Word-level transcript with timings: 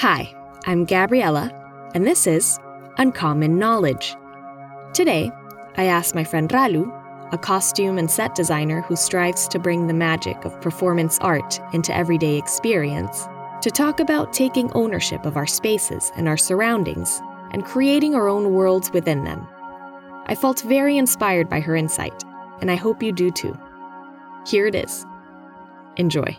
Hi, 0.00 0.34
I'm 0.64 0.86
Gabriella, 0.86 1.52
and 1.94 2.06
this 2.06 2.26
is 2.26 2.58
Uncommon 2.96 3.58
Knowledge. 3.58 4.16
Today, 4.94 5.30
I 5.76 5.84
asked 5.84 6.14
my 6.14 6.24
friend 6.24 6.48
Ralu, 6.48 6.90
a 7.34 7.36
costume 7.36 7.98
and 7.98 8.10
set 8.10 8.34
designer 8.34 8.80
who 8.80 8.96
strives 8.96 9.46
to 9.48 9.58
bring 9.58 9.86
the 9.86 9.92
magic 9.92 10.42
of 10.46 10.58
performance 10.62 11.18
art 11.18 11.60
into 11.74 11.94
everyday 11.94 12.38
experience, 12.38 13.28
to 13.60 13.70
talk 13.70 14.00
about 14.00 14.32
taking 14.32 14.72
ownership 14.72 15.26
of 15.26 15.36
our 15.36 15.46
spaces 15.46 16.10
and 16.16 16.28
our 16.28 16.38
surroundings 16.38 17.20
and 17.50 17.66
creating 17.66 18.14
our 18.14 18.26
own 18.26 18.54
worlds 18.54 18.90
within 18.92 19.24
them. 19.24 19.46
I 20.24 20.34
felt 20.34 20.62
very 20.62 20.96
inspired 20.96 21.50
by 21.50 21.60
her 21.60 21.76
insight, 21.76 22.24
and 22.62 22.70
I 22.70 22.76
hope 22.76 23.02
you 23.02 23.12
do 23.12 23.30
too. 23.30 23.54
Here 24.46 24.66
it 24.66 24.74
is. 24.74 25.04
Enjoy. 25.98 26.38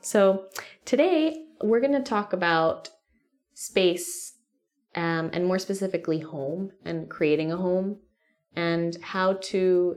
So, 0.00 0.46
today 0.86 1.44
we're 1.62 1.80
going 1.80 1.92
to 1.92 2.02
talk 2.02 2.32
about 2.32 2.88
space 3.54 4.34
um, 4.94 5.30
and 5.32 5.46
more 5.46 5.58
specifically 5.58 6.20
home 6.20 6.70
and 6.84 7.10
creating 7.10 7.52
a 7.52 7.56
home 7.56 7.98
and 8.56 8.96
how 9.02 9.34
to 9.34 9.96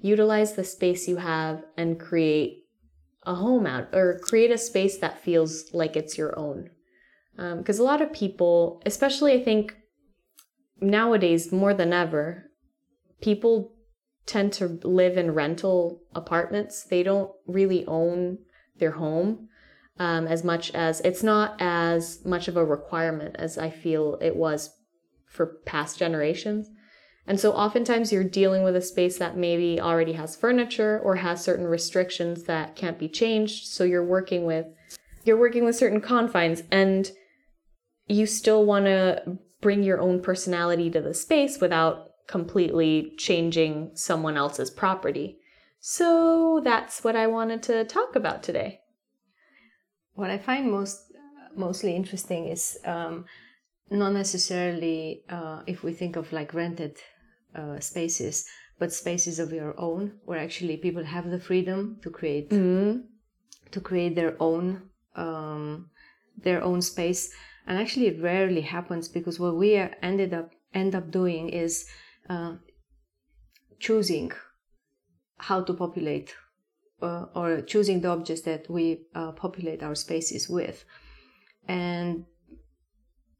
utilize 0.00 0.54
the 0.54 0.64
space 0.64 1.06
you 1.06 1.16
have 1.16 1.62
and 1.76 2.00
create 2.00 2.64
a 3.24 3.34
home 3.34 3.66
out 3.66 3.88
or 3.92 4.18
create 4.20 4.50
a 4.50 4.58
space 4.58 4.98
that 4.98 5.22
feels 5.22 5.72
like 5.72 5.96
it's 5.96 6.18
your 6.18 6.36
own. 6.38 6.70
Because 7.36 7.78
um, 7.78 7.86
a 7.86 7.88
lot 7.88 8.02
of 8.02 8.12
people, 8.12 8.82
especially 8.84 9.32
I 9.32 9.44
think 9.44 9.76
nowadays 10.80 11.52
more 11.52 11.72
than 11.72 11.92
ever, 11.92 12.50
people 13.20 13.74
tend 14.26 14.52
to 14.54 14.80
live 14.82 15.16
in 15.16 15.34
rental 15.34 16.02
apartments. 16.14 16.84
They 16.84 17.02
don't 17.02 17.30
really 17.46 17.86
own 17.86 18.38
their 18.76 18.92
home 18.92 19.48
um, 19.98 20.26
as 20.26 20.42
much 20.44 20.70
as 20.72 21.00
it's 21.00 21.22
not 21.22 21.56
as 21.60 22.24
much 22.24 22.48
of 22.48 22.56
a 22.56 22.64
requirement 22.64 23.36
as 23.38 23.58
I 23.58 23.70
feel 23.70 24.18
it 24.20 24.36
was 24.36 24.70
for 25.26 25.46
past 25.64 25.98
generations. 25.98 26.70
And 27.26 27.38
so 27.38 27.52
oftentimes 27.52 28.12
you're 28.12 28.24
dealing 28.24 28.64
with 28.64 28.74
a 28.74 28.82
space 28.82 29.18
that 29.18 29.36
maybe 29.36 29.80
already 29.80 30.14
has 30.14 30.34
furniture 30.34 30.98
or 30.98 31.16
has 31.16 31.42
certain 31.42 31.66
restrictions 31.66 32.44
that 32.44 32.74
can't 32.74 32.98
be 32.98 33.08
changed. 33.08 33.68
So 33.68 33.84
you're 33.84 34.04
working 34.04 34.44
with 34.44 34.66
you're 35.24 35.38
working 35.38 35.64
with 35.64 35.76
certain 35.76 36.00
confines 36.00 36.64
and 36.72 37.12
you 38.08 38.26
still 38.26 38.64
want 38.64 38.86
to 38.86 39.38
bring 39.60 39.84
your 39.84 40.00
own 40.00 40.20
personality 40.20 40.90
to 40.90 41.00
the 41.00 41.14
space 41.14 41.60
without 41.60 42.08
completely 42.26 43.12
changing 43.16 43.92
someone 43.94 44.36
else's 44.36 44.70
property. 44.70 45.38
So 45.78 46.60
that's 46.64 47.04
what 47.04 47.14
I 47.14 47.28
wanted 47.28 47.62
to 47.64 47.84
talk 47.84 48.16
about 48.16 48.42
today. 48.42 48.81
What 50.14 50.30
I 50.30 50.38
find 50.38 50.70
most 50.70 51.12
mostly 51.54 51.94
interesting 51.94 52.46
is 52.46 52.78
um, 52.84 53.24
not 53.90 54.12
necessarily 54.12 55.22
uh, 55.28 55.62
if 55.66 55.82
we 55.82 55.92
think 55.92 56.16
of 56.16 56.32
like 56.32 56.54
rented 56.54 56.96
uh, 57.54 57.78
spaces, 57.80 58.46
but 58.78 58.92
spaces 58.92 59.38
of 59.38 59.52
your 59.52 59.78
own, 59.78 60.18
where 60.24 60.38
actually 60.38 60.76
people 60.76 61.04
have 61.04 61.30
the 61.30 61.40
freedom 61.40 61.98
to 62.02 62.10
create 62.10 62.50
mm-hmm. 62.50 63.00
to 63.70 63.80
create 63.80 64.14
their 64.14 64.36
own 64.40 64.82
um, 65.16 65.90
their 66.36 66.62
own 66.62 66.82
space. 66.82 67.32
And 67.66 67.78
actually, 67.78 68.08
it 68.08 68.20
rarely 68.20 68.62
happens 68.62 69.08
because 69.08 69.38
what 69.38 69.56
we 69.56 69.76
ended 69.76 70.34
up 70.34 70.50
end 70.74 70.94
up 70.94 71.10
doing 71.10 71.50
is 71.50 71.86
uh, 72.28 72.54
choosing 73.78 74.32
how 75.36 75.62
to 75.62 75.74
populate 75.74 76.34
uh, 77.02 77.26
or 77.34 77.60
choosing 77.60 78.00
the 78.00 78.08
objects 78.08 78.42
that 78.42 78.70
we 78.70 79.02
uh, 79.14 79.32
populate 79.32 79.82
our 79.82 79.94
spaces 79.94 80.48
with. 80.48 80.84
And 81.66 82.24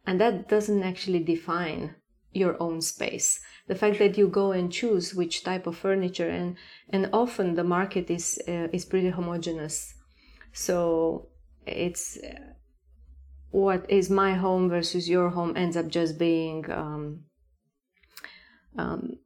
and 0.06 0.20
that 0.20 0.48
doesn't 0.48 0.82
actually 0.82 1.20
define 1.20 1.94
your 2.33 2.60
own 2.60 2.80
space. 2.80 3.40
The 3.68 3.74
fact 3.74 3.98
that 3.98 4.18
you 4.18 4.27
go 4.27 4.52
and 4.52 4.73
choose 4.73 5.14
which 5.14 5.45
type 5.45 5.67
of 5.67 5.77
furniture 5.77 6.28
and 6.28 6.56
and 6.89 7.08
often 7.12 7.55
the 7.55 7.64
market 7.64 8.11
is 8.11 8.40
uh, 8.48 8.68
is 8.73 8.84
pretty 8.84 9.11
homogeneous. 9.11 9.94
So 10.52 11.29
it's 11.67 12.18
what 13.50 13.89
is 13.90 14.11
my 14.11 14.34
home 14.34 14.68
versus 14.68 15.08
your 15.08 15.30
home 15.30 15.56
ends 15.56 15.77
up 15.77 15.89
just 15.89 16.18
being 16.18 16.70
um, 16.70 17.24
um, 18.79 19.18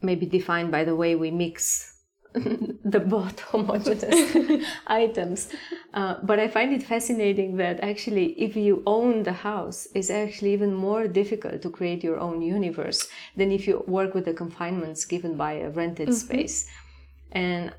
maybe 0.00 0.24
defined 0.24 0.70
by 0.70 0.84
the 0.84 0.94
way 0.94 1.16
we 1.16 1.30
mix 1.30 1.92
the 2.86 3.00
both 3.16 3.40
homogeneous 3.40 4.64
items. 4.86 5.48
Uh, 5.92 6.16
but 6.22 6.38
I 6.38 6.48
find 6.48 6.72
it 6.72 6.82
fascinating 6.82 7.56
that 7.56 7.80
actually, 7.80 8.26
if 8.40 8.56
you 8.56 8.82
own 8.86 9.24
the 9.24 9.32
house, 9.32 9.88
it's 9.94 10.10
actually 10.10 10.52
even 10.52 10.72
more 10.72 11.08
difficult 11.08 11.62
to 11.62 11.70
create 11.70 12.04
your 12.04 12.18
own 12.18 12.42
universe 12.42 13.08
than 13.36 13.50
if 13.50 13.66
you 13.66 13.84
work 13.86 14.14
with 14.14 14.24
the 14.24 14.34
confinements 14.34 15.04
given 15.04 15.36
by 15.36 15.54
a 15.54 15.70
rented 15.70 16.08
mm-hmm. 16.08 16.26
space. 16.26 16.68
And 17.32 17.74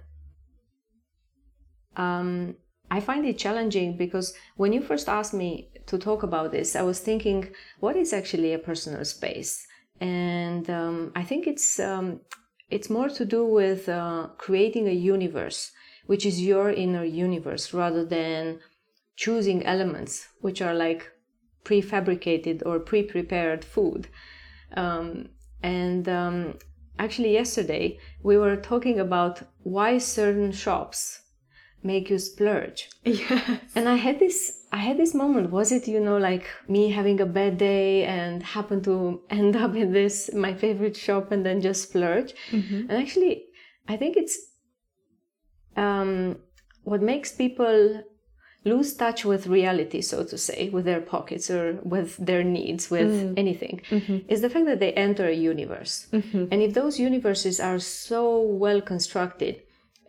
um, 1.96 2.56
I 2.92 3.00
find 3.00 3.26
it 3.26 3.38
challenging 3.38 3.98
because 3.98 4.34
when 4.58 4.74
you 4.74 4.82
first 4.82 5.08
asked 5.08 5.34
me 5.34 5.70
to 5.86 5.98
talk 5.98 6.24
about 6.24 6.52
this, 6.52 6.76
I 6.76 6.82
was 6.82 7.00
thinking, 7.00 7.50
what 7.80 7.96
is 7.96 8.12
actually 8.14 8.54
a 8.54 8.60
personal 8.60 9.06
space? 9.06 9.66
And 10.02 10.70
um, 10.70 11.12
I 11.16 11.24
think 11.24 11.48
it's 11.48 11.80
um, 11.80 12.20
it's 12.70 12.90
more 12.90 13.10
to 13.10 13.26
do 13.26 13.46
with 13.46 13.88
uh, 13.90 14.28
creating 14.38 14.88
a 14.88 14.92
universe, 14.92 15.72
which 16.06 16.26
is 16.26 16.42
your 16.42 16.70
inner 16.70 17.04
universe, 17.04 17.74
rather 17.74 18.04
than 18.06 18.60
choosing 19.16 19.66
elements 19.66 20.28
which 20.42 20.62
are 20.62 20.74
like 20.74 21.12
prefabricated 21.64 22.64
or 22.66 22.80
pre-prepared 22.80 23.66
food. 23.66 24.08
Um, 24.76 25.30
and 25.64 26.08
um, 26.08 26.60
actually, 27.00 27.34
yesterday 27.34 28.00
we 28.22 28.38
were 28.38 28.56
talking 28.56 29.00
about 29.00 29.42
why 29.64 29.98
certain 29.98 30.52
shops 30.52 31.22
make 31.84 32.10
you 32.10 32.20
splurge. 32.20 32.90
Yes. 33.04 33.62
And 33.76 33.88
I 33.88 33.96
had 33.96 34.20
this 34.20 34.57
I 34.72 34.78
had 34.78 34.98
this 34.98 35.14
moment. 35.14 35.52
Was 35.52 35.72
it, 35.72 35.88
you 35.88 36.00
know, 36.00 36.18
like 36.18 36.46
me 36.68 36.90
having 36.90 37.22
a 37.22 37.26
bad 37.26 37.58
day 37.58 38.04
and 38.06 38.44
happen 38.44 38.82
to 38.84 39.22
end 39.30 39.56
up 39.56 39.76
in 39.76 39.92
this 39.94 40.34
my 40.34 40.54
favorite 40.54 40.98
shop 40.98 41.32
and 41.32 41.46
then 41.46 41.62
just 41.62 41.84
splurge? 41.84 42.34
Mm-hmm. 42.52 42.90
And 42.90 42.92
actually, 42.92 43.46
I 43.88 43.98
think 43.98 44.18
it's 44.18 44.38
um, 45.76 46.38
what 46.84 47.02
makes 47.02 47.32
people 47.32 48.04
lose 48.66 48.94
touch 48.94 49.24
with 49.24 49.48
reality, 49.48 50.02
so 50.02 50.24
to 50.26 50.38
say, 50.38 50.70
with 50.70 50.86
their 50.86 51.02
pockets 51.02 51.50
or 51.50 51.80
with 51.84 52.18
their 52.18 52.44
needs, 52.44 52.90
with 52.92 53.10
mm. 53.10 53.34
anything, 53.38 53.82
mm-hmm. 53.90 54.18
is 54.28 54.42
the 54.42 54.50
fact 54.50 54.66
that 54.66 54.80
they 54.80 54.92
enter 54.94 55.28
a 55.28 55.34
universe. 55.34 56.08
Mm-hmm. 56.12 56.46
And 56.52 56.62
if 56.62 56.74
those 56.74 57.00
universes 57.00 57.60
are 57.60 57.80
so 57.80 58.42
well 58.42 58.82
constructed, 58.82 59.62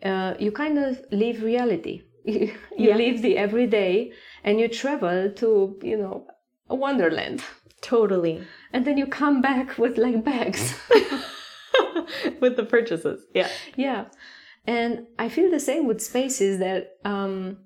uh, 0.03 0.35
you 0.39 0.51
kind 0.51 0.79
of 0.79 1.01
leave 1.13 1.43
reality. 1.43 2.03
you 2.77 2.89
yeah. 2.91 2.97
leave 2.97 3.23
the 3.23 3.37
everyday 3.37 4.13
and 4.45 4.61
you 4.61 4.69
travel 4.69 5.31
to, 5.37 5.79
you 5.83 5.97
know, 5.97 6.27
a 6.69 6.75
wonderland. 6.75 7.43
Totally. 7.81 8.43
And 8.73 8.85
then 8.85 8.99
you 8.99 9.07
come 9.07 9.41
back 9.41 9.79
with 9.79 9.99
like 9.99 10.25
bags. 10.25 10.75
with 12.41 12.57
the 12.57 12.65
purchases. 12.65 13.25
Yeah. 13.35 13.49
Yeah. 13.77 14.07
And 14.67 15.07
I 15.19 15.29
feel 15.29 15.51
the 15.51 15.61
same 15.61 15.87
with 15.87 16.03
spaces 16.03 16.59
that 16.59 16.99
um, 17.05 17.59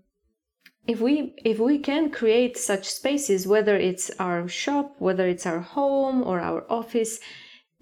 if 0.87 1.01
we 1.01 1.35
if 1.45 1.59
we 1.59 1.79
can 1.79 2.11
create 2.11 2.57
such 2.57 2.89
spaces, 2.89 3.47
whether 3.47 3.77
it's 3.77 4.11
our 4.19 4.49
shop, 4.49 4.97
whether 4.99 5.27
it's 5.27 5.47
our 5.47 5.61
home 5.61 6.23
or 6.23 6.41
our 6.41 6.65
office, 6.71 7.19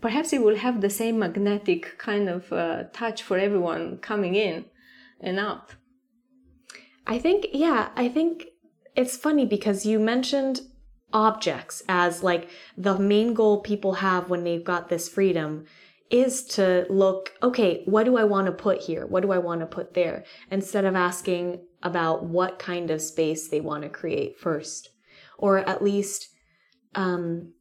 perhaps 0.00 0.32
it 0.32 0.42
will 0.42 0.56
have 0.56 0.80
the 0.80 0.90
same 0.90 1.18
magnetic 1.18 1.98
kind 1.98 2.28
of 2.28 2.52
uh, 2.52 2.84
touch 2.92 3.22
for 3.22 3.36
everyone 3.36 3.98
coming 3.98 4.34
in 4.34 4.64
and 5.20 5.38
out. 5.38 5.74
I 7.10 7.18
think, 7.18 7.48
yeah, 7.52 7.88
I 7.96 8.08
think 8.08 8.46
it's 8.94 9.16
funny 9.16 9.44
because 9.44 9.84
you 9.84 9.98
mentioned 9.98 10.60
objects 11.12 11.82
as 11.88 12.22
like 12.22 12.48
the 12.78 13.00
main 13.00 13.34
goal 13.34 13.62
people 13.62 13.94
have 13.94 14.30
when 14.30 14.44
they've 14.44 14.62
got 14.62 14.88
this 14.88 15.08
freedom 15.08 15.64
is 16.08 16.44
to 16.44 16.86
look, 16.88 17.32
okay, 17.42 17.82
what 17.86 18.04
do 18.04 18.16
I 18.16 18.22
want 18.22 18.46
to 18.46 18.52
put 18.52 18.82
here? 18.82 19.06
What 19.06 19.22
do 19.22 19.32
I 19.32 19.38
want 19.38 19.60
to 19.60 19.66
put 19.66 19.94
there? 19.94 20.24
Instead 20.52 20.84
of 20.84 20.94
asking 20.94 21.66
about 21.82 22.26
what 22.26 22.60
kind 22.60 22.92
of 22.92 23.02
space 23.02 23.48
they 23.48 23.60
want 23.60 23.82
to 23.82 23.88
create 23.88 24.38
first. 24.38 24.90
Or 25.36 25.58
at 25.58 25.82
least, 25.82 26.28
um, 26.94 27.54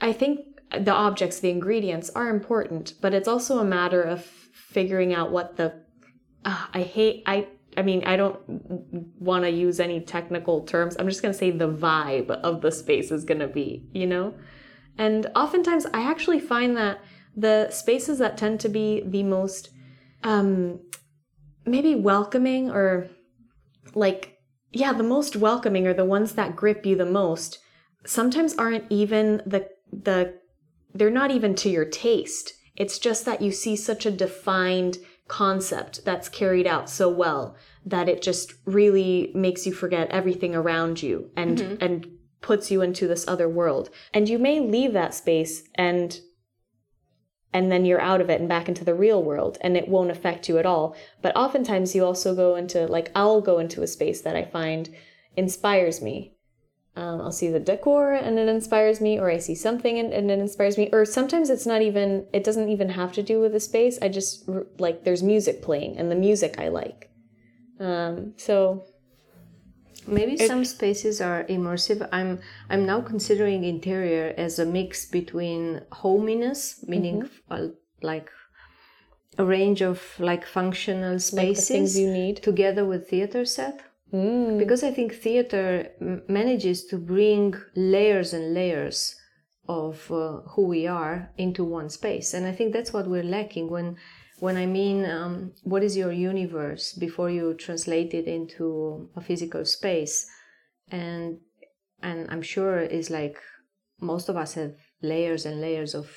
I 0.00 0.12
think 0.12 0.40
the 0.76 0.92
objects, 0.92 1.38
the 1.38 1.50
ingredients 1.50 2.10
are 2.16 2.28
important, 2.28 2.94
but 3.00 3.14
it's 3.14 3.28
also 3.28 3.60
a 3.60 3.64
matter 3.64 4.02
of 4.02 4.24
figuring 4.24 5.14
out 5.14 5.30
what 5.30 5.56
the 5.56 5.86
uh, 6.44 6.66
I 6.72 6.82
hate 6.82 7.22
I 7.26 7.48
I 7.78 7.82
mean, 7.82 8.02
I 8.04 8.16
don't 8.16 8.36
want 9.20 9.44
to 9.44 9.50
use 9.50 9.78
any 9.78 10.00
technical 10.00 10.64
terms. 10.64 10.96
I'm 10.98 11.08
just 11.08 11.22
going 11.22 11.32
to 11.32 11.38
say 11.38 11.52
the 11.52 11.72
vibe 11.72 12.28
of 12.28 12.60
the 12.60 12.72
space 12.72 13.12
is 13.12 13.24
going 13.24 13.38
to 13.38 13.46
be, 13.46 13.86
you 13.92 14.04
know? 14.04 14.34
And 14.98 15.30
oftentimes 15.36 15.86
I 15.94 16.02
actually 16.02 16.40
find 16.40 16.76
that 16.76 16.98
the 17.36 17.70
spaces 17.70 18.18
that 18.18 18.36
tend 18.36 18.58
to 18.60 18.68
be 18.68 19.04
the 19.06 19.22
most 19.22 19.70
um 20.24 20.80
maybe 21.64 21.94
welcoming 21.94 22.68
or 22.68 23.08
like 23.94 24.34
yeah, 24.72 24.92
the 24.92 25.04
most 25.04 25.36
welcoming 25.36 25.86
are 25.86 25.94
the 25.94 26.04
ones 26.04 26.32
that 26.32 26.56
grip 26.56 26.84
you 26.84 26.96
the 26.96 27.06
most 27.06 27.60
sometimes 28.04 28.56
aren't 28.56 28.90
even 28.90 29.40
the 29.46 29.68
the 29.92 30.34
they're 30.94 31.10
not 31.10 31.30
even 31.30 31.54
to 31.54 31.70
your 31.70 31.84
taste. 31.84 32.54
It's 32.74 32.98
just 32.98 33.24
that 33.24 33.40
you 33.40 33.52
see 33.52 33.76
such 33.76 34.04
a 34.04 34.10
defined 34.10 34.98
concept 35.28 36.04
that's 36.04 36.28
carried 36.28 36.66
out 36.66 36.90
so 36.90 37.08
well 37.08 37.54
that 37.84 38.08
it 38.08 38.22
just 38.22 38.54
really 38.64 39.30
makes 39.34 39.66
you 39.66 39.72
forget 39.72 40.10
everything 40.10 40.54
around 40.54 41.02
you 41.02 41.30
and 41.36 41.58
mm-hmm. 41.58 41.84
and 41.84 42.08
puts 42.40 42.70
you 42.70 42.82
into 42.82 43.06
this 43.06 43.26
other 43.28 43.48
world. 43.48 43.90
And 44.14 44.28
you 44.28 44.38
may 44.38 44.60
leave 44.60 44.92
that 44.92 45.14
space 45.14 45.64
and 45.74 46.20
and 47.52 47.72
then 47.72 47.84
you're 47.84 48.00
out 48.00 48.20
of 48.20 48.28
it 48.28 48.40
and 48.40 48.48
back 48.48 48.68
into 48.68 48.84
the 48.84 48.94
real 48.94 49.22
world 49.22 49.56
and 49.62 49.76
it 49.76 49.88
won't 49.88 50.10
affect 50.10 50.48
you 50.48 50.58
at 50.58 50.66
all. 50.66 50.96
But 51.22 51.36
oftentimes 51.36 51.94
you 51.94 52.04
also 52.04 52.34
go 52.34 52.56
into 52.56 52.86
like 52.86 53.10
I'll 53.14 53.40
go 53.40 53.58
into 53.58 53.82
a 53.82 53.86
space 53.86 54.20
that 54.22 54.36
I 54.36 54.44
find 54.44 54.88
inspires 55.36 56.02
me. 56.02 56.34
Um, 56.98 57.20
I'll 57.20 57.30
see 57.30 57.48
the 57.48 57.60
decor 57.60 58.12
and 58.12 58.40
it 58.40 58.48
inspires 58.48 59.00
me, 59.00 59.20
or 59.20 59.30
I 59.30 59.38
see 59.38 59.54
something 59.54 60.00
and, 60.00 60.12
and, 60.12 60.32
it 60.32 60.40
inspires 60.40 60.76
me. 60.76 60.88
Or 60.92 61.04
sometimes 61.04 61.48
it's 61.48 61.64
not 61.64 61.80
even, 61.80 62.26
it 62.32 62.42
doesn't 62.42 62.68
even 62.68 62.88
have 62.88 63.12
to 63.12 63.22
do 63.22 63.40
with 63.40 63.52
the 63.52 63.60
space. 63.60 64.00
I 64.02 64.08
just 64.08 64.48
like 64.78 65.04
there's 65.04 65.22
music 65.22 65.62
playing 65.62 65.96
and 65.96 66.10
the 66.10 66.16
music 66.16 66.58
I 66.58 66.68
like. 66.68 67.08
Um, 67.78 68.34
so 68.36 68.84
maybe 70.08 70.32
it, 70.32 70.48
some 70.48 70.64
spaces 70.64 71.20
are 71.20 71.44
immersive. 71.44 72.08
I'm 72.10 72.40
I'm 72.68 72.84
now 72.84 73.00
considering 73.00 73.62
interior 73.62 74.34
as 74.36 74.58
a 74.58 74.66
mix 74.66 75.06
between 75.06 75.82
hominess, 75.92 76.84
meaning 76.88 77.22
mm-hmm. 77.22 77.52
uh, 77.52 77.68
like 78.02 78.28
a 79.38 79.44
range 79.44 79.82
of 79.82 80.02
like 80.18 80.44
functional 80.44 81.20
spaces 81.20 81.70
like 81.70 81.76
things 81.76 81.96
you 81.96 82.10
need 82.10 82.38
together 82.38 82.84
with 82.84 83.08
theater 83.08 83.44
set. 83.44 83.87
Mm. 84.12 84.58
Because 84.58 84.82
I 84.82 84.90
think 84.90 85.14
theater 85.14 85.90
manages 86.28 86.86
to 86.86 86.98
bring 86.98 87.54
layers 87.76 88.32
and 88.32 88.54
layers 88.54 89.14
of 89.68 90.10
uh, 90.10 90.40
who 90.52 90.66
we 90.66 90.86
are 90.86 91.30
into 91.36 91.62
one 91.62 91.90
space, 91.90 92.32
and 92.32 92.46
I 92.46 92.52
think 92.52 92.72
that's 92.72 92.92
what 92.92 93.06
we're 93.06 93.22
lacking 93.22 93.68
when 93.68 93.96
when 94.40 94.56
I 94.56 94.66
mean 94.66 95.04
um, 95.04 95.52
what 95.62 95.82
is 95.82 95.96
your 95.96 96.12
universe 96.12 96.92
before 96.92 97.28
you 97.28 97.54
translate 97.54 98.14
it 98.14 98.26
into 98.26 99.10
a 99.14 99.20
physical 99.20 99.64
space, 99.64 100.26
and 100.90 101.38
and 102.02 102.30
I'm 102.30 102.42
sure 102.42 102.78
is 102.78 103.10
like 103.10 103.36
most 104.00 104.28
of 104.28 104.36
us 104.36 104.54
have 104.54 104.74
layers 105.02 105.44
and 105.44 105.60
layers 105.60 105.94
of 105.94 106.10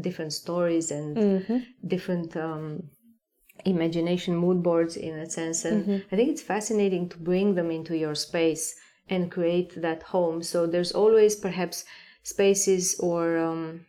different 0.00 0.32
stories 0.32 0.90
and 0.90 1.16
mm-hmm. 1.16 1.58
different 1.86 2.36
um, 2.36 2.90
imagination 3.66 4.36
mood 4.36 4.62
boards 4.62 4.96
in 4.96 5.14
a 5.18 5.28
sense, 5.28 5.64
and 5.64 5.84
mm-hmm. 5.84 6.14
I 6.14 6.16
think 6.16 6.30
it's 6.30 6.42
fascinating 6.42 7.08
to 7.10 7.18
bring 7.18 7.54
them 7.54 7.70
into 7.70 7.96
your 7.96 8.14
space 8.14 8.74
and 9.08 9.30
create 9.30 9.80
that 9.82 10.02
home. 10.02 10.42
So 10.42 10.66
there's 10.66 10.92
always 10.92 11.36
perhaps 11.36 11.84
spaces 12.22 12.98
or 12.98 13.38
um, 13.38 13.86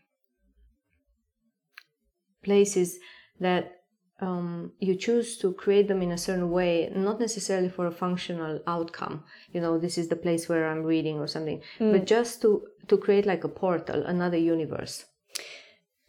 places 2.44 3.00
that 3.40 3.78
um, 4.20 4.72
you 4.80 4.96
choose 4.96 5.38
to 5.40 5.54
create 5.54 5.88
them 5.88 6.02
in 6.02 6.12
a 6.12 6.18
certain 6.18 6.50
way, 6.50 6.92
not 6.96 7.20
necessarily 7.20 7.70
for 7.70 7.86
a 7.86 7.92
functional 7.92 8.60
outcome. 8.66 9.24
You 9.52 9.62
know, 9.62 9.78
this 9.78 9.98
is 9.98 10.08
the 10.08 10.16
place 10.16 10.50
where 10.50 10.68
I'm 10.68 10.84
reading 10.84 11.20
or 11.20 11.28
something, 11.28 11.62
mm. 11.80 11.92
but 11.92 12.06
just 12.06 12.42
to 12.42 12.66
to 12.88 12.98
create 12.98 13.26
like 13.26 13.44
a 13.44 13.50
portal, 13.50 14.04
another 14.04 14.38
universe. 14.38 15.06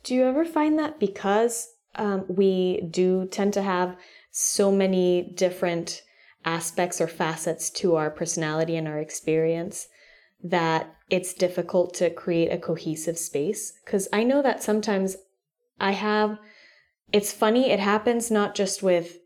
Do 0.05 0.15
you 0.15 0.25
ever 0.25 0.45
find 0.45 0.79
that 0.79 0.99
because 1.01 1.69
um, 1.95 2.25
we 2.29 2.83
do 2.91 3.27
tend 3.27 3.53
to 3.55 3.63
have 3.63 3.97
so 4.31 4.71
many 4.71 5.33
different 5.35 6.03
aspects 6.45 7.01
or 7.01 7.09
facets 7.09 7.71
to 7.71 7.97
our 7.97 8.11
personality 8.11 8.77
and 8.77 8.87
our 8.87 8.99
experience 8.99 9.89
that 10.43 10.95
it's 11.11 11.35
difficult 11.35 11.95
to 11.95 12.11
create 12.11 12.53
a 12.53 12.59
cohesive 12.59 13.19
space? 13.19 13.73
Because 13.85 14.09
I 14.13 14.23
know 14.23 14.43
that 14.43 14.63
sometimes 14.63 15.17
I 15.81 15.93
have 15.93 16.39
it's 17.13 17.33
funny, 17.33 17.71
it 17.71 17.81
happens 17.81 18.31
not 18.31 18.55
just 18.55 18.83
with 18.83 19.19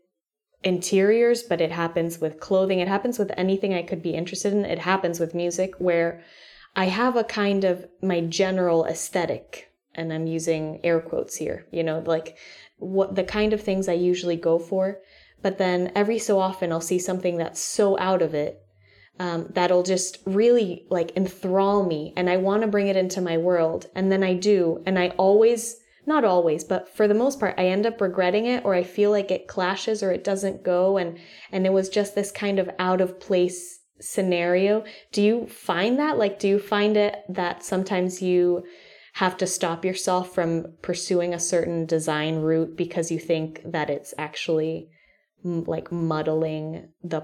interiors, 0.63 1.43
but 1.43 1.61
it 1.61 1.71
happens 1.71 2.19
with 2.19 2.39
clothing. 2.39 2.79
It 2.79 2.87
happens 2.87 3.19
with 3.19 3.31
anything 3.35 3.73
I 3.73 3.83
could 3.83 4.01
be 4.01 4.13
interested 4.13 4.53
in. 4.53 4.65
It 4.65 4.79
happens 4.79 5.19
with 5.19 5.35
music 5.35 5.75
where 5.77 6.23
I 6.75 6.85
have 6.85 7.15
a 7.15 7.23
kind 7.23 7.63
of 7.63 7.85
my 8.01 8.21
general 8.21 8.85
aesthetic, 8.85 9.71
and 9.95 10.11
I'm 10.11 10.27
using 10.27 10.79
air 10.83 10.99
quotes 10.99 11.35
here, 11.35 11.65
you 11.71 11.83
know, 11.83 12.03
like 12.05 12.37
what 12.77 13.15
the 13.15 13.23
kind 13.23 13.53
of 13.53 13.61
things 13.61 13.87
I 13.87 13.93
usually 13.93 14.35
go 14.35 14.59
for. 14.59 14.99
But 15.41 15.57
then 15.57 15.91
every 15.95 16.19
so 16.19 16.39
often 16.39 16.71
I'll 16.71 16.81
see 16.81 16.99
something 16.99 17.37
that's 17.37 17.59
so 17.59 17.99
out 17.99 18.21
of 18.21 18.33
it 18.33 18.61
um, 19.19 19.47
that'll 19.53 19.83
just 19.83 20.17
really 20.25 20.85
like 20.89 21.15
enthrall 21.15 21.85
me 21.85 22.13
and 22.15 22.29
I 22.29 22.37
want 22.37 22.61
to 22.61 22.67
bring 22.67 22.87
it 22.87 22.95
into 22.95 23.21
my 23.21 23.37
world. 23.37 23.87
And 23.95 24.11
then 24.11 24.23
I 24.23 24.33
do. 24.33 24.81
And 24.85 24.97
I 24.97 25.09
always 25.09 25.77
not 26.05 26.25
always 26.25 26.63
but 26.63 26.89
for 26.89 27.07
the 27.07 27.13
most 27.13 27.39
part 27.39 27.55
i 27.57 27.65
end 27.65 27.85
up 27.85 28.01
regretting 28.01 28.45
it 28.45 28.65
or 28.65 28.73
i 28.73 28.83
feel 28.83 29.09
like 29.09 29.31
it 29.31 29.47
clashes 29.47 30.03
or 30.03 30.11
it 30.11 30.23
doesn't 30.23 30.63
go 30.63 30.97
and 30.97 31.17
and 31.51 31.65
it 31.65 31.71
was 31.71 31.89
just 31.89 32.15
this 32.15 32.31
kind 32.31 32.59
of 32.59 32.69
out 32.79 32.99
of 32.99 33.19
place 33.19 33.79
scenario 34.01 34.83
do 35.13 35.21
you 35.21 35.47
find 35.47 35.97
that 35.97 36.17
like 36.17 36.39
do 36.39 36.47
you 36.47 36.59
find 36.59 36.97
it 36.97 37.23
that 37.29 37.63
sometimes 37.63 38.21
you 38.21 38.63
have 39.13 39.37
to 39.37 39.47
stop 39.47 39.85
yourself 39.85 40.33
from 40.33 40.73
pursuing 40.81 41.33
a 41.33 41.39
certain 41.39 41.85
design 41.85 42.37
route 42.37 42.75
because 42.75 43.11
you 43.11 43.19
think 43.19 43.61
that 43.63 43.89
it's 43.89 44.13
actually 44.17 44.89
like 45.43 45.91
muddling 45.91 46.89
the 47.03 47.21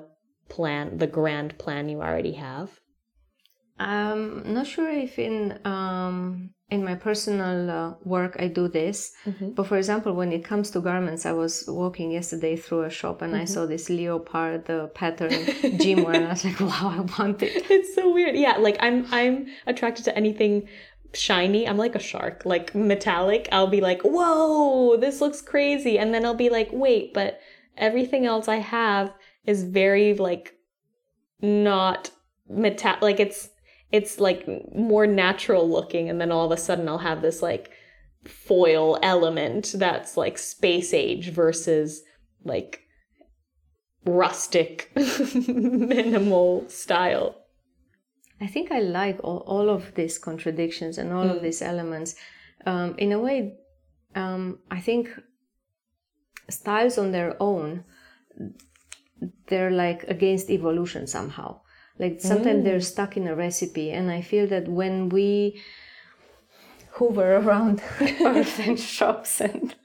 plan 0.49 0.97
the 0.97 1.07
grand 1.07 1.57
plan 1.57 1.89
you 1.89 2.01
already 2.01 2.33
have? 2.33 2.79
I'm 3.79 4.53
not 4.53 4.67
sure 4.67 4.89
if 4.89 5.17
in 5.17 5.59
um 5.65 6.51
in 6.71 6.83
my 6.83 6.95
personal 6.95 7.69
uh, 7.69 7.93
work 8.03 8.35
i 8.39 8.47
do 8.47 8.67
this. 8.67 9.13
Mm-hmm. 9.25 9.51
but 9.51 9.65
for 9.67 9.77
example 9.77 10.13
when 10.13 10.31
it 10.31 10.43
comes 10.43 10.69
to 10.71 10.79
garments 10.79 11.25
i 11.25 11.31
was 11.31 11.63
walking 11.67 12.11
yesterday 12.11 12.55
through 12.55 12.83
a 12.83 12.89
shop 12.89 13.21
and 13.21 13.33
mm-hmm. 13.33 13.41
i 13.41 13.45
saw 13.45 13.65
this 13.65 13.89
leopard 13.89 14.69
uh, 14.69 14.87
pattern 14.87 15.31
gym 15.79 16.03
wear 16.03 16.15
and 16.15 16.27
i 16.27 16.29
was 16.29 16.45
like 16.45 16.59
wow 16.69 16.93
i 16.97 16.99
want 17.19 17.41
it. 17.41 17.65
It's 17.71 17.95
so 17.95 18.13
weird. 18.13 18.35
Yeah 18.35 18.57
like 18.57 18.77
i'm 18.79 19.07
i'm 19.11 19.47
attracted 19.65 20.05
to 20.05 20.15
anything 20.15 20.67
shiny. 21.13 21.67
I'm 21.67 21.77
like 21.77 21.95
a 21.95 21.99
shark 21.99 22.43
like 22.45 22.75
metallic. 22.75 23.49
I'll 23.51 23.67
be 23.67 23.81
like 23.81 24.01
whoa 24.03 24.97
this 24.97 25.21
looks 25.21 25.41
crazy. 25.41 25.97
And 25.97 26.13
then 26.13 26.25
i'll 26.25 26.35
be 26.35 26.49
like 26.49 26.69
wait 26.71 27.13
but 27.13 27.39
everything 27.77 28.25
else 28.25 28.47
i 28.47 28.57
have 28.57 29.13
is 29.45 29.63
very 29.63 30.13
like 30.13 30.53
not 31.41 32.11
metal 32.49 32.95
like 33.01 33.19
it's 33.19 33.49
it's 33.91 34.19
like 34.19 34.47
more 34.73 35.07
natural 35.07 35.67
looking 35.67 36.09
and 36.09 36.21
then 36.21 36.31
all 36.31 36.45
of 36.45 36.51
a 36.51 36.61
sudden 36.61 36.87
I'll 36.87 36.99
have 36.99 37.21
this 37.21 37.41
like 37.41 37.71
foil 38.25 38.99
element 39.01 39.73
that's 39.75 40.17
like 40.17 40.37
space 40.37 40.93
age 40.93 41.29
versus 41.29 42.03
like 42.43 42.81
rustic 44.05 44.91
minimal 45.35 46.67
style. 46.69 47.35
I 48.41 48.47
think 48.47 48.71
I 48.71 48.79
like 48.79 49.19
all, 49.23 49.39
all 49.39 49.69
of 49.69 49.95
these 49.95 50.17
contradictions 50.17 50.97
and 50.97 51.11
all 51.11 51.25
mm. 51.25 51.35
of 51.35 51.41
these 51.41 51.61
elements. 51.61 52.15
Um, 52.65 52.95
in 52.97 53.11
a 53.11 53.19
way, 53.19 53.57
um, 54.15 54.59
I 54.71 54.79
think 54.79 55.09
styles 56.49 56.97
on 56.97 57.11
their 57.11 57.35
own, 57.41 57.83
they're 59.47 59.71
like 59.71 60.03
against 60.03 60.49
evolution 60.49 61.07
somehow 61.07 61.59
like 61.99 62.21
sometimes 62.21 62.61
mm. 62.61 62.63
they're 62.63 62.81
stuck 62.81 63.17
in 63.17 63.27
a 63.27 63.35
recipe, 63.35 63.91
and 63.91 64.09
I 64.09 64.21
feel 64.21 64.47
that 64.47 64.67
when 64.67 65.09
we 65.09 65.61
hover 66.93 67.35
around 67.41 67.81
and 67.99 68.79
shops 68.97 69.41
and 69.41 69.75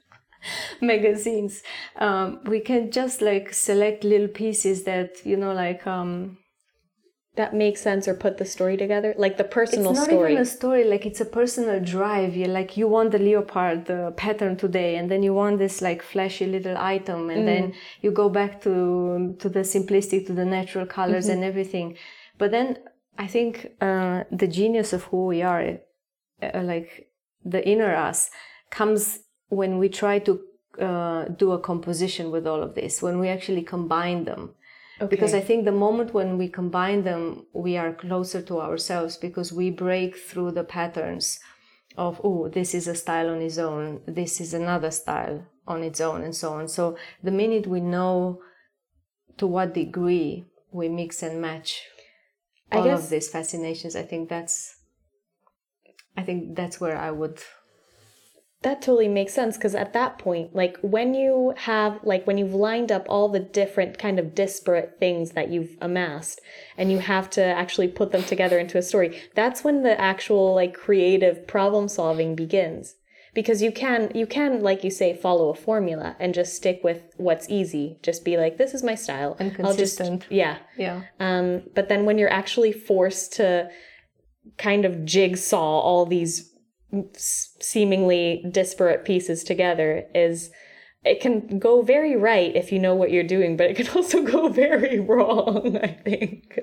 magazines, 0.81 1.61
um, 1.97 2.39
we 2.45 2.61
can 2.61 2.91
just 2.91 3.21
like 3.21 3.53
select 3.53 4.03
little 4.03 4.29
pieces 4.29 4.83
that 4.85 5.25
you 5.25 5.35
know, 5.35 5.53
like 5.53 5.85
um, 5.85 6.37
that 7.35 7.53
makes 7.53 7.81
sense 7.81 8.07
or 8.07 8.13
put 8.13 8.37
the 8.37 8.45
story 8.45 8.77
together? 8.77 9.13
Like 9.17 9.37
the 9.37 9.43
personal 9.43 9.91
it's 9.91 9.99
not 9.99 10.07
story. 10.07 10.31
even 10.31 10.41
a 10.41 10.45
story 10.45 10.83
like 10.83 11.05
it's 11.05 11.21
a 11.21 11.25
personal 11.25 11.79
drive. 11.79 12.35
You 12.35 12.47
like 12.47 12.77
you 12.77 12.87
want 12.87 13.11
the 13.11 13.19
leopard 13.19 13.85
the 13.85 14.13
pattern 14.15 14.57
today 14.57 14.95
and 14.97 15.09
then 15.11 15.21
you 15.23 15.33
want 15.33 15.59
this 15.59 15.81
like 15.81 16.01
flashy 16.01 16.45
little 16.45 16.77
item 16.77 17.29
and 17.29 17.41
mm. 17.41 17.45
then 17.45 17.73
you 18.01 18.11
go 18.11 18.29
back 18.29 18.61
to 18.61 19.35
to 19.39 19.49
the 19.49 19.61
simplistic 19.61 20.27
to 20.27 20.33
the 20.33 20.45
natural 20.45 20.85
colors 20.85 21.25
mm-hmm. 21.25 21.35
and 21.35 21.43
everything. 21.43 21.97
But 22.37 22.51
then 22.51 22.77
i 23.17 23.27
think 23.27 23.71
uh, 23.81 24.23
the 24.31 24.47
genius 24.47 24.93
of 24.93 25.03
who 25.03 25.25
we 25.25 25.41
are 25.41 25.79
uh, 26.41 26.61
like 26.61 27.09
the 27.43 27.67
inner 27.67 27.93
us 27.95 28.29
comes 28.69 29.19
when 29.49 29.77
we 29.77 29.87
try 29.89 30.19
to 30.19 30.39
uh, 30.81 31.25
do 31.25 31.51
a 31.51 31.59
composition 31.59 32.31
with 32.31 32.45
all 32.45 32.61
of 32.61 32.75
this 32.75 33.01
when 33.01 33.19
we 33.19 33.29
actually 33.29 33.61
combine 33.61 34.25
them 34.25 34.53
Okay. 35.01 35.09
Because 35.09 35.33
I 35.33 35.41
think 35.41 35.65
the 35.65 35.71
moment 35.71 36.13
when 36.13 36.37
we 36.37 36.47
combine 36.47 37.03
them, 37.03 37.45
we 37.53 37.75
are 37.77 37.93
closer 37.93 38.41
to 38.43 38.61
ourselves 38.61 39.17
because 39.17 39.51
we 39.51 39.69
break 39.69 40.15
through 40.17 40.51
the 40.51 40.63
patterns 40.63 41.37
of, 41.97 42.21
oh, 42.23 42.47
this 42.49 42.73
is 42.73 42.87
a 42.87 42.95
style 42.95 43.29
on 43.29 43.41
its 43.41 43.57
own, 43.57 44.01
this 44.07 44.39
is 44.39 44.53
another 44.53 44.91
style 44.91 45.45
on 45.67 45.83
its 45.83 45.99
own, 45.99 46.21
and 46.21 46.35
so 46.35 46.53
on. 46.53 46.67
So 46.67 46.97
the 47.23 47.31
minute 47.31 47.67
we 47.67 47.81
know 47.81 48.41
to 49.37 49.47
what 49.47 49.73
degree 49.73 50.45
we 50.71 50.87
mix 50.89 51.21
and 51.23 51.41
match 51.41 51.81
I 52.71 52.77
all 52.77 52.83
guess- 52.85 53.03
of 53.05 53.09
these 53.09 53.29
fascinations. 53.29 53.95
I 53.95 54.03
think 54.03 54.29
that's 54.29 54.75
I 56.17 56.23
think 56.23 56.55
that's 56.55 56.79
where 56.79 56.97
I 56.97 57.11
would 57.11 57.41
That 58.65 58.81
totally 58.81 59.07
makes 59.07 59.31
sense 59.31 59.57
because 59.57 59.75
at 59.75 59.93
that 59.93 60.17
point, 60.17 60.55
like 60.55 60.77
when 60.81 61.13
you 61.13 61.53
have, 61.55 61.99
like 62.03 62.25
when 62.25 62.39
you've 62.39 62.55
lined 62.55 62.91
up 62.91 63.05
all 63.07 63.29
the 63.29 63.39
different 63.39 63.99
kind 63.99 64.17
of 64.17 64.33
disparate 64.33 64.97
things 64.99 65.33
that 65.33 65.51
you've 65.51 65.77
amassed 65.81 66.41
and 66.75 66.91
you 66.91 66.97
have 66.97 67.29
to 67.31 67.43
actually 67.43 67.89
put 67.89 68.11
them 68.11 68.23
together 68.23 68.57
into 68.57 68.79
a 68.79 68.81
story, 68.81 69.21
that's 69.35 69.63
when 69.63 69.83
the 69.83 70.01
actual 70.01 70.55
like 70.55 70.73
creative 70.73 71.45
problem 71.45 71.87
solving 71.87 72.35
begins. 72.35 72.95
Because 73.35 73.61
you 73.61 73.71
can, 73.71 74.11
you 74.15 74.25
can, 74.25 74.63
like 74.63 74.83
you 74.83 74.89
say, 74.89 75.15
follow 75.15 75.49
a 75.51 75.55
formula 75.55 76.15
and 76.19 76.33
just 76.33 76.55
stick 76.55 76.79
with 76.83 77.03
what's 77.17 77.47
easy. 77.47 77.99
Just 78.01 78.25
be 78.25 78.35
like, 78.35 78.57
this 78.57 78.73
is 78.73 78.81
my 78.81 78.95
style. 78.95 79.35
And 79.37 79.55
I'll 79.67 79.75
just- 79.77 79.99
yeah. 80.31 80.57
yeah. 80.75 81.03
Um, 81.19 81.61
but 81.75 81.87
then 81.87 82.05
when 82.05 82.17
you're 82.17 82.33
actually 82.33 82.71
forced 82.71 83.33
to 83.33 83.69
kind 84.57 84.85
of 84.85 85.05
jigsaw 85.05 85.81
all 85.81 86.07
these 86.07 86.51
seemingly 87.15 88.45
disparate 88.51 89.05
pieces 89.05 89.43
together, 89.43 90.05
is 90.13 90.51
it 91.03 91.21
can 91.21 91.59
go 91.59 91.81
very 91.81 92.15
right 92.15 92.55
if 92.55 92.71
you 92.71 92.79
know 92.79 92.95
what 92.95 93.11
you're 93.11 93.23
doing, 93.23 93.57
but 93.57 93.69
it 93.69 93.75
can 93.75 93.87
also 93.95 94.23
go 94.23 94.47
very 94.49 94.99
wrong. 94.99 95.77
I 95.81 95.87
think. 95.87 96.59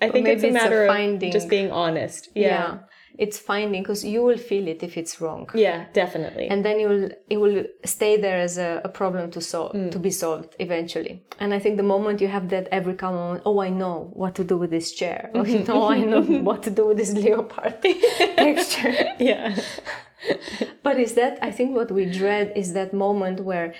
I 0.00 0.08
think 0.08 0.26
it's 0.28 0.42
a 0.42 0.46
maybe 0.46 0.56
it's 0.56 0.64
a 0.64 0.68
matter 0.68 0.86
finding. 0.86 1.28
of 1.28 1.32
just 1.32 1.48
being 1.48 1.70
honest. 1.70 2.28
Yeah. 2.34 2.78
It's 3.18 3.38
finding 3.38 3.82
because 3.82 4.04
you 4.04 4.22
will 4.22 4.38
feel 4.38 4.66
it 4.68 4.82
if 4.82 4.96
it's 4.96 5.20
wrong. 5.20 5.48
Yeah, 5.54 5.84
definitely. 5.92 6.46
and 6.48 6.64
then 6.64 6.80
you 6.80 6.88
will 6.88 7.08
it 7.28 7.36
will 7.38 7.64
stay 7.84 8.16
there 8.16 8.38
as 8.40 8.56
a, 8.58 8.80
a 8.84 8.88
problem 8.88 9.30
to 9.32 9.40
solve 9.40 9.72
Mm. 9.74 9.90
to 9.92 9.98
be 9.98 10.10
solved 10.10 10.50
eventually 10.58 11.14
and 11.42 11.52
i 11.54 11.58
think 11.62 11.76
the 11.76 11.88
moment 11.94 12.20
you 12.20 12.28
have 12.36 12.46
that 12.54 12.66
every 12.78 12.94
calm 13.02 13.14
moment 13.14 13.42
oh 13.46 13.58
i 13.60 13.70
know 13.82 14.10
what 14.22 14.34
to 14.34 14.44
do 14.52 14.56
with 14.62 14.70
this 14.70 14.88
chair 15.00 15.30
oh 15.34 15.44
you 15.44 15.60
know 15.68 15.80
i 15.96 15.98
know 16.12 16.22
what 16.48 16.60
to 16.66 16.70
do 16.70 16.86
with 16.88 16.96
this 17.02 17.12
leopard 17.24 17.74
texture 18.44 18.94
yeah. 19.30 19.54
but 20.82 20.98
is 20.98 21.14
that 21.14 21.38
i 21.42 21.50
think 21.50 21.74
what 21.76 21.90
we 21.90 22.04
dread 22.06 22.52
is 22.56 22.72
that 22.72 22.92
moment 22.92 23.40
where 23.50 23.74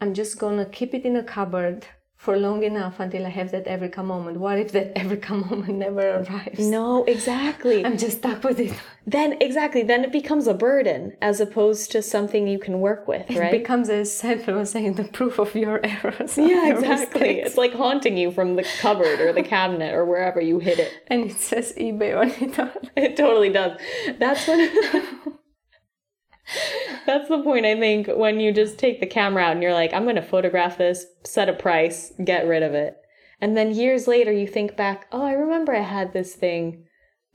i'm 0.00 0.12
just 0.14 0.38
gonna 0.38 0.64
keep 0.66 0.94
it 0.94 1.04
in 1.04 1.16
a 1.16 1.22
cupboard 1.22 1.86
for 2.24 2.34
long 2.38 2.62
enough 2.62 3.00
until 3.04 3.24
i 3.26 3.32
have 3.38 3.50
that 3.54 3.66
eureka 3.66 4.02
moment 4.02 4.36
what 4.44 4.58
if 4.64 4.72
that 4.76 4.96
eureka 5.02 5.34
moment 5.34 5.76
never 5.86 6.06
arrives 6.20 6.58
No, 6.76 7.04
exactly. 7.04 7.84
i'm 7.84 7.98
just 7.98 8.18
stuck 8.18 8.42
with 8.48 8.58
it 8.66 8.72
then 9.16 9.30
exactly, 9.48 9.82
then 9.82 10.02
it 10.02 10.12
becomes 10.12 10.46
a 10.46 10.54
burden 10.54 11.00
as 11.20 11.38
opposed 11.46 11.92
to 11.92 12.00
something 12.00 12.48
you 12.48 12.58
can 12.58 12.80
work 12.80 13.06
with, 13.06 13.30
it 13.30 13.38
right? 13.38 13.52
becomes 13.52 13.90
as 13.90 14.08
Seinfeld 14.20 14.56
was 14.56 14.70
saying 14.70 14.94
the 14.94 15.04
proof 15.18 15.38
of 15.38 15.54
your 15.54 15.78
errors 15.92 16.38
Yeah, 16.38 16.68
your 16.68 16.78
exactly. 16.78 17.20
mistakes. 17.20 17.48
It's 17.48 17.58
like 17.58 17.74
haunting 17.74 18.16
you 18.16 18.30
from 18.38 18.56
the 18.56 18.64
cupboard 18.80 19.20
or 19.20 19.30
the 19.34 19.42
cabinet 19.42 19.92
or 19.94 20.06
wherever 20.06 20.40
you 20.40 20.58
hid 20.58 20.78
it. 20.78 20.90
and 21.08 21.30
it 21.30 21.38
says 21.38 21.74
eBay 21.76 22.12
on 22.18 22.28
it. 22.30 22.80
It 22.96 23.16
totally 23.18 23.50
does. 23.50 23.78
That's 24.18 24.48
when. 24.48 24.70
That's 27.06 27.28
the 27.28 27.42
point, 27.42 27.66
I 27.66 27.78
think, 27.78 28.08
when 28.08 28.40
you 28.40 28.52
just 28.52 28.78
take 28.78 29.00
the 29.00 29.06
camera 29.06 29.42
out 29.42 29.52
and 29.52 29.62
you're 29.62 29.74
like, 29.74 29.92
I'm 29.92 30.04
going 30.04 30.16
to 30.16 30.22
photograph 30.22 30.78
this, 30.78 31.06
set 31.24 31.48
a 31.48 31.52
price, 31.52 32.12
get 32.22 32.46
rid 32.46 32.62
of 32.62 32.74
it. 32.74 32.96
And 33.40 33.56
then 33.56 33.74
years 33.74 34.06
later, 34.06 34.32
you 34.32 34.46
think 34.46 34.76
back, 34.76 35.06
oh, 35.12 35.22
I 35.22 35.32
remember 35.32 35.74
I 35.74 35.80
had 35.80 36.12
this 36.12 36.34
thing. 36.34 36.84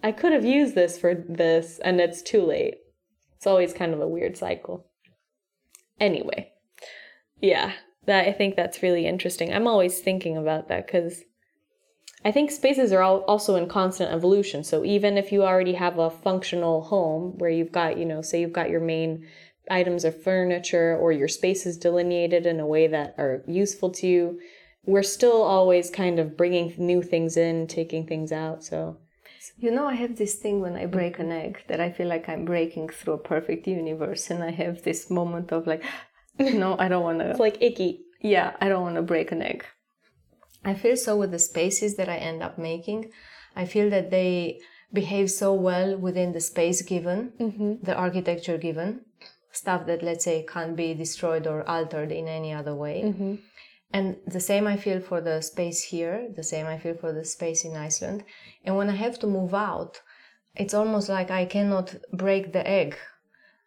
I 0.02 0.12
could 0.12 0.32
have 0.32 0.46
used 0.46 0.76
this 0.76 0.98
for 0.98 1.14
this, 1.14 1.80
and 1.84 2.00
it's 2.00 2.22
too 2.22 2.42
late. 2.42 2.76
It's 3.36 3.48
always 3.48 3.74
kind 3.74 3.94
of 3.94 4.00
a 4.00 4.08
weird 4.08 4.38
cycle. 4.38 4.86
Anyway, 6.00 6.52
yeah, 7.42 7.74
that 8.06 8.28
I 8.28 8.32
think 8.32 8.56
that's 8.56 8.82
really 8.82 9.06
interesting. 9.06 9.54
I'm 9.54 9.68
always 9.68 10.00
thinking 10.00 10.38
about 10.38 10.70
that 10.70 10.88
because 10.88 11.24
I 12.26 12.32
think 12.32 12.52
spaces 12.52 12.92
are 12.92 13.02
all 13.02 13.20
also 13.22 13.56
in 13.56 13.68
constant 13.68 14.12
evolution. 14.12 14.64
So 14.64 14.84
even 14.84 15.18
if 15.18 15.32
you 15.32 15.44
already 15.44 15.74
have 15.74 15.98
a 15.98 16.10
functional 16.10 16.82
home 16.82 17.38
where 17.38 17.50
you've 17.50 17.72
got, 17.72 17.98
you 17.98 18.06
know, 18.06 18.22
say 18.22 18.42
you've 18.42 18.54
got 18.54 18.70
your 18.70 18.82
main 18.82 19.26
items 19.70 20.04
of 20.04 20.22
furniture 20.22 20.98
or 21.00 21.12
your 21.12 21.28
space 21.28 21.66
is 21.66 21.78
delineated 21.78 22.46
in 22.46 22.60
a 22.60 22.68
way 22.68 22.88
that 22.88 23.16
are 23.18 23.44
useful 23.48 23.90
to 23.92 24.08
you, 24.08 24.40
we're 24.86 25.04
still 25.04 25.42
always 25.42 25.90
kind 25.90 26.20
of 26.20 26.36
bringing 26.36 26.74
new 26.78 27.02
things 27.02 27.38
in, 27.38 27.68
taking 27.68 28.06
things 28.06 28.32
out. 28.32 28.64
So 28.64 28.98
You 29.58 29.72
know, 29.72 29.88
I 29.88 29.96
have 29.96 30.18
this 30.18 30.36
thing 30.36 30.62
when 30.62 30.76
I 30.76 30.86
break 30.86 31.20
an 31.20 31.32
egg 31.32 31.64
that 31.68 31.80
I 31.80 31.92
feel 31.92 32.08
like 32.08 32.28
I'm 32.28 32.46
breaking 32.46 32.90
through 32.90 33.14
a 33.14 33.18
perfect 33.18 33.68
universe, 33.68 34.30
and 34.30 34.44
I 34.44 34.52
have 34.52 34.84
this 34.84 35.10
moment 35.10 35.52
of 35.52 35.68
like, 35.68 35.84
no, 36.40 36.76
I 36.78 36.88
don't 36.88 37.04
want 37.04 37.20
to. 37.20 37.30
it's 37.30 37.40
like 37.40 37.62
icky. 37.62 38.02
yeah, 38.22 38.56
I 38.62 38.70
don't 38.70 38.82
want 38.82 38.96
to 38.96 39.02
break 39.02 39.32
an 39.32 39.42
egg. 39.42 39.66
I 40.64 40.74
feel 40.74 40.98
so 40.98 41.18
with 41.18 41.32
the 41.32 41.40
spaces 41.40 41.96
that 41.96 42.10
I 42.10 42.18
end 42.18 42.44
up 42.44 42.58
making. 42.58 43.12
I 43.56 43.66
feel 43.66 43.90
that 43.90 44.12
they 44.12 44.60
behave 44.92 45.32
so 45.32 45.54
well 45.54 45.98
within 45.98 46.34
the 46.34 46.42
space 46.42 46.82
given, 46.82 47.34
mm-hmm. 47.40 47.74
the 47.84 47.96
architecture 47.96 48.58
given, 48.58 49.02
stuff 49.52 49.86
that, 49.88 50.04
let's 50.04 50.26
say, 50.26 50.46
can't 50.48 50.76
be 50.76 50.94
destroyed 50.94 51.48
or 51.48 51.68
altered 51.68 52.12
in 52.12 52.28
any 52.28 52.54
other 52.54 52.76
way. 52.76 53.04
Mm-hmm. 53.06 53.36
And 53.92 54.18
the 54.28 54.40
same 54.40 54.68
I 54.68 54.78
feel 54.78 55.00
for 55.00 55.20
the 55.20 55.42
space 55.42 55.84
here, 55.84 56.30
the 56.36 56.44
same 56.44 56.68
I 56.68 56.78
feel 56.78 56.96
for 56.96 57.12
the 57.12 57.26
space 57.26 57.66
in 57.66 57.76
Iceland. 57.76 58.24
And 58.64 58.78
when 58.78 58.90
I 58.90 58.96
have 58.96 59.18
to 59.20 59.28
move 59.28 59.54
out, 59.54 60.02
it's 60.56 60.74
almost 60.74 61.10
like 61.10 61.32
I 61.32 61.46
cannot 61.46 61.96
break 62.14 62.54
the 62.54 62.68
egg. 62.68 62.98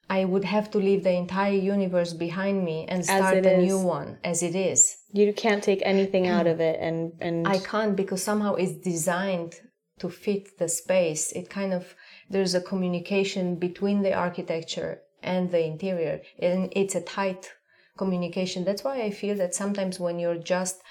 I 0.08 0.24
would 0.24 0.44
have 0.44 0.70
to 0.72 0.78
leave 0.78 1.04
the 1.04 1.12
entire 1.12 1.54
universe 1.54 2.12
behind 2.12 2.64
me 2.64 2.84
and 2.86 3.04
start 3.04 3.46
a 3.46 3.58
is. 3.58 3.64
new 3.64 3.78
one 3.78 4.18
as 4.24 4.42
it 4.42 4.54
is. 4.54 4.96
You 5.12 5.32
can't 5.32 5.62
take 5.62 5.82
anything 5.84 6.26
out 6.26 6.46
of 6.46 6.60
it 6.60 6.78
and 6.80 7.12
and 7.20 7.48
I 7.48 7.58
can't 7.58 7.96
because 7.96 8.22
somehow 8.22 8.54
it's 8.54 8.72
designed 8.72 9.54
to 10.00 10.08
fit 10.10 10.58
the 10.58 10.68
space. 10.68 11.32
It 11.32 11.48
kind 11.48 11.72
of 11.72 11.94
there's 12.28 12.54
a 12.54 12.60
communication 12.60 13.56
between 13.56 14.02
the 14.02 14.12
architecture 14.12 15.00
and 15.22 15.50
the 15.50 15.64
interior, 15.64 16.20
and 16.38 16.72
it's 16.74 16.96
a 16.96 17.00
tight 17.00 17.52
communication. 17.96 18.64
That's 18.64 18.84
why 18.84 19.02
I 19.02 19.10
feel 19.10 19.36
that 19.36 19.54
sometimes 19.54 20.00
when 20.00 20.18
you're 20.18 20.44
just 20.56 20.82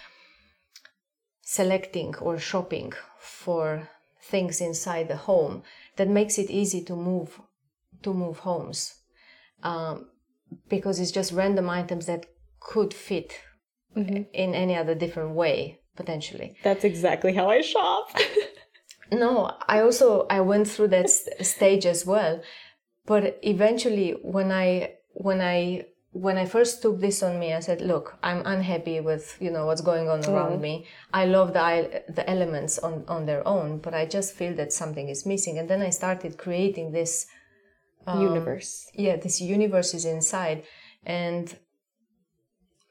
selecting 1.42 2.16
or 2.16 2.40
shopping 2.40 2.94
for 3.20 3.90
things 4.24 4.62
inside 4.62 5.10
the 5.10 5.18
home, 5.18 5.64
that 5.98 6.08
makes 6.08 6.38
it 6.38 6.50
easy 6.50 6.82
to 6.86 6.96
move 6.96 7.42
to 8.04 8.14
move 8.14 8.40
homes 8.40 9.01
um, 9.64 10.08
because 10.70 11.00
it's 11.00 11.12
just 11.12 11.32
random 11.32 11.70
items 11.70 12.06
that 12.06 12.26
could 12.60 12.94
fit 12.94 13.34
in 13.96 14.56
any 14.56 14.76
other 14.76 14.96
different 14.96 15.32
way 15.32 15.80
potentially. 15.96 16.56
That's 16.64 16.84
exactly 16.84 17.34
how 17.34 17.50
I 17.50 17.62
shop. 17.62 18.16
no 19.12 19.54
i 19.68 19.82
also 19.82 20.26
i 20.30 20.40
went 20.40 20.66
through 20.68 20.88
that 20.88 21.10
st- 21.10 21.46
stage 21.46 21.86
as 21.86 22.06
well. 22.06 22.42
But 23.06 23.40
eventually 23.42 24.12
when 24.22 24.52
i 24.52 24.94
when 25.14 25.42
i 25.42 25.86
when 26.12 26.38
i 26.38 26.46
first 26.46 26.82
took 26.82 27.00
this 27.00 27.24
on 27.24 27.40
me 27.40 27.54
i 27.54 27.60
said 27.60 27.82
look 27.82 28.18
i'm 28.22 28.42
unhappy 28.46 29.00
with 29.00 29.38
you 29.40 29.50
know 29.50 29.66
what's 29.66 29.82
going 29.82 30.08
on 30.10 30.24
around 30.26 30.62
me. 30.62 30.86
I 31.14 31.26
love 31.26 31.54
the 31.54 32.04
the 32.08 32.30
elements 32.30 32.80
on 32.80 33.04
on 33.08 33.26
their 33.26 33.46
own 33.46 33.80
but 33.80 33.94
i 33.94 34.06
just 34.06 34.34
feel 34.34 34.56
that 34.56 34.72
something 34.72 35.10
is 35.10 35.26
missing. 35.26 35.58
And 35.58 35.70
then 35.70 35.82
i 35.82 35.90
started 35.90 36.38
creating 36.38 36.92
this 36.92 37.28
Universe. 38.08 38.88
yeah 38.94 39.16
this 39.16 39.40
universe 39.42 39.94
is 39.94 40.06
inside 40.06 40.64
and 41.06 41.58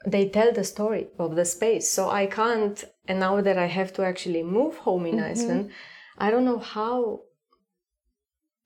they 0.06 0.28
tell 0.28 0.50
the 0.52 0.64
story 0.64 1.08
of 1.18 1.36
the 1.36 1.44
space. 1.44 1.90
So 1.90 2.08
i 2.08 2.26
can't 2.26 2.82
and 3.08 3.20
now 3.20 3.40
that 3.40 3.58
i 3.58 3.66
have 3.66 3.92
to 3.94 4.02
actually 4.02 4.42
move 4.42 4.76
home 4.78 5.04
in 5.06 5.20
iceland 5.20 5.70
i 6.18 6.30
don't 6.30 6.44
know 6.44 6.58
how 6.58 7.20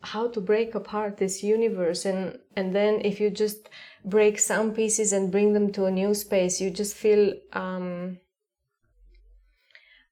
how 0.04 0.28
to 0.28 0.40
break 0.40 0.74
apart 0.74 1.16
this 1.16 1.42
universe. 1.42 2.04
And 2.04 2.38
and 2.56 2.74
then 2.74 3.00
if 3.04 3.20
you 3.20 3.30
just 3.30 3.68
break 4.04 4.38
some 4.38 4.72
pieces 4.72 5.12
and 5.12 5.32
bring 5.32 5.54
them 5.54 5.72
to 5.72 5.86
a 5.86 5.90
new 5.90 6.14
space 6.14 6.60
you 6.60 6.70
just 6.70 6.94
feel 6.94 7.32
um 7.54 8.18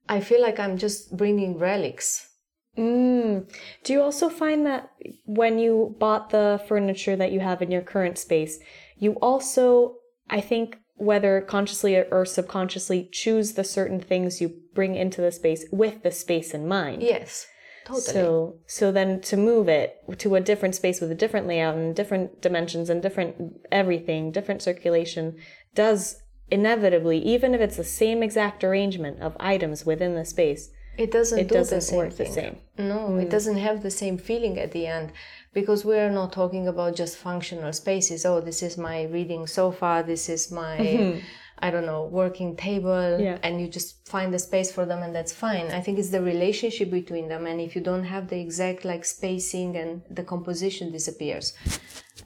i 0.09 0.19
feel 0.21 0.41
like 0.41 0.59
i'm 0.59 0.79
just 0.79 1.15
bringing 1.15 1.59
relics 1.59 2.32
Mm. 2.77 3.51
Do 3.85 3.93
you 3.93 4.03
also 4.03 4.29
find 4.29 4.67
that 4.67 4.91
when 5.27 5.59
you 5.59 5.95
bought 5.99 6.31
the 6.31 6.63
furniture 6.67 7.17
that 7.17 7.33
you 7.33 7.41
have 7.41 7.61
in 7.63 7.71
your 7.71 7.83
current 7.83 8.19
space, 8.19 8.59
you 8.97 9.13
also, 9.15 9.97
I 10.31 10.41
think, 10.41 10.79
whether 10.97 11.41
consciously 11.41 11.97
or 11.97 12.25
subconsciously, 12.25 13.09
choose 13.13 13.53
the 13.53 13.65
certain 13.65 14.01
things 14.01 14.41
you 14.41 14.61
bring 14.75 14.95
into 14.95 15.21
the 15.21 15.33
space 15.33 15.67
with 15.73 16.03
the 16.03 16.11
space 16.11 16.55
in 16.55 16.69
mind? 16.69 17.03
yes 17.03 17.47
totally 17.85 18.13
So, 18.13 18.57
so 18.67 18.93
then 18.93 19.21
to 19.23 19.37
move 19.37 19.69
it 19.69 19.97
to 20.19 20.35
a 20.35 20.41
different 20.41 20.75
space 20.75 21.01
with 21.01 21.11
a 21.11 21.17
different 21.17 21.47
layout 21.47 21.75
and 21.75 21.95
different 21.95 22.41
dimensions 22.41 22.89
and 22.89 23.03
different 23.03 23.61
everything, 23.71 24.31
different 24.31 24.63
circulation, 24.63 25.37
does 25.75 26.23
inevitably, 26.51 27.19
even 27.19 27.55
if 27.55 27.61
it's 27.61 27.77
the 27.77 27.85
same 27.85 28.23
exact 28.23 28.63
arrangement 28.63 29.21
of 29.21 29.37
items 29.41 29.85
within 29.85 30.15
the 30.15 30.25
space, 30.25 30.71
it 30.99 31.11
doesn't 31.11 31.39
it 31.39 31.49
do 31.49 31.55
the 31.55 31.61
doesn't 31.61 31.81
same 31.83 31.99
work 31.99 32.11
the 32.11 32.25
thing. 32.25 32.33
same. 32.33 32.57
No, 32.79 33.17
it 33.17 33.29
mm. 33.29 33.31
doesn't 33.31 33.59
have 33.59 33.83
the 33.83 33.91
same 33.91 34.19
feeling 34.19 34.59
at 34.59 34.73
the 34.73 34.87
end 34.87 35.13
because 35.53 35.85
we 35.85 35.99
are 35.99 36.11
not 36.11 36.33
talking 36.33 36.69
about 36.69 36.97
just 36.97 37.17
functional 37.17 37.73
spaces. 37.73 38.25
Oh, 38.25 38.41
this 38.41 38.63
is 38.63 38.77
my 38.79 39.05
reading 39.05 39.47
sofa. 39.47 40.05
This 40.07 40.29
is 40.29 40.51
my 40.51 40.77
mm-hmm. 40.79 41.19
I 41.65 41.71
don't 41.71 41.87
know, 41.87 42.05
working 42.07 42.57
table 42.57 43.21
Yeah. 43.21 43.39
and 43.45 43.61
you 43.61 43.69
just 43.69 44.09
find 44.09 44.35
the 44.35 44.39
space 44.41 44.73
for 44.73 44.85
them 44.85 45.01
and 45.05 45.15
that's 45.15 45.33
fine. 45.33 45.67
I 45.71 45.81
think 45.81 45.99
it's 46.01 46.11
the 46.11 46.21
relationship 46.21 46.91
between 46.91 47.29
them 47.29 47.47
and 47.47 47.61
if 47.61 47.77
you 47.77 47.81
don't 47.81 48.03
have 48.05 48.29
the 48.29 48.41
exact 48.41 48.85
like 48.85 49.05
spacing 49.05 49.77
and 49.77 50.03
the 50.11 50.25
composition 50.25 50.91
disappears. 50.91 51.55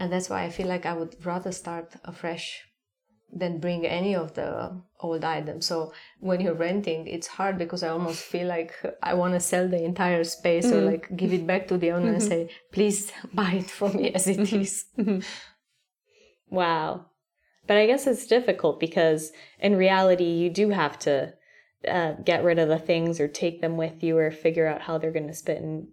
And 0.00 0.10
that's 0.10 0.30
why 0.30 0.44
I 0.44 0.50
feel 0.50 0.68
like 0.68 0.86
I 0.86 0.94
would 0.94 1.14
rather 1.24 1.52
start 1.52 1.92
afresh 2.04 2.65
than 3.32 3.58
bring 3.58 3.86
any 3.86 4.14
of 4.14 4.34
the 4.34 4.80
old 5.00 5.24
items. 5.24 5.66
So 5.66 5.92
when 6.20 6.40
you're 6.40 6.54
renting, 6.54 7.06
it's 7.06 7.26
hard 7.26 7.58
because 7.58 7.82
I 7.82 7.88
almost 7.88 8.22
feel 8.22 8.46
like 8.46 8.72
I 9.02 9.14
want 9.14 9.34
to 9.34 9.40
sell 9.40 9.68
the 9.68 9.82
entire 9.84 10.24
space 10.24 10.66
or 10.66 10.76
mm-hmm. 10.76 10.86
like 10.86 11.16
give 11.16 11.32
it 11.32 11.46
back 11.46 11.68
to 11.68 11.76
the 11.76 11.92
owner 11.92 12.12
and 12.12 12.22
say, 12.22 12.44
mm-hmm. 12.44 12.72
please 12.72 13.12
buy 13.34 13.52
it 13.52 13.70
from 13.70 13.96
me 13.96 14.12
as 14.12 14.26
it 14.26 14.38
mm-hmm. 14.38 14.60
is. 14.60 15.26
Wow. 16.48 17.06
But 17.66 17.78
I 17.78 17.86
guess 17.86 18.06
it's 18.06 18.26
difficult 18.26 18.78
because 18.78 19.32
in 19.58 19.76
reality, 19.76 20.24
you 20.24 20.50
do 20.50 20.70
have 20.70 20.98
to 21.00 21.34
uh, 21.86 22.12
get 22.24 22.44
rid 22.44 22.58
of 22.58 22.68
the 22.68 22.78
things 22.78 23.20
or 23.20 23.28
take 23.28 23.60
them 23.60 23.76
with 23.76 24.02
you 24.02 24.16
or 24.16 24.30
figure 24.30 24.66
out 24.66 24.82
how 24.82 24.98
they're 24.98 25.12
going 25.12 25.28
to 25.28 25.34
fit 25.34 25.58
in, 25.58 25.88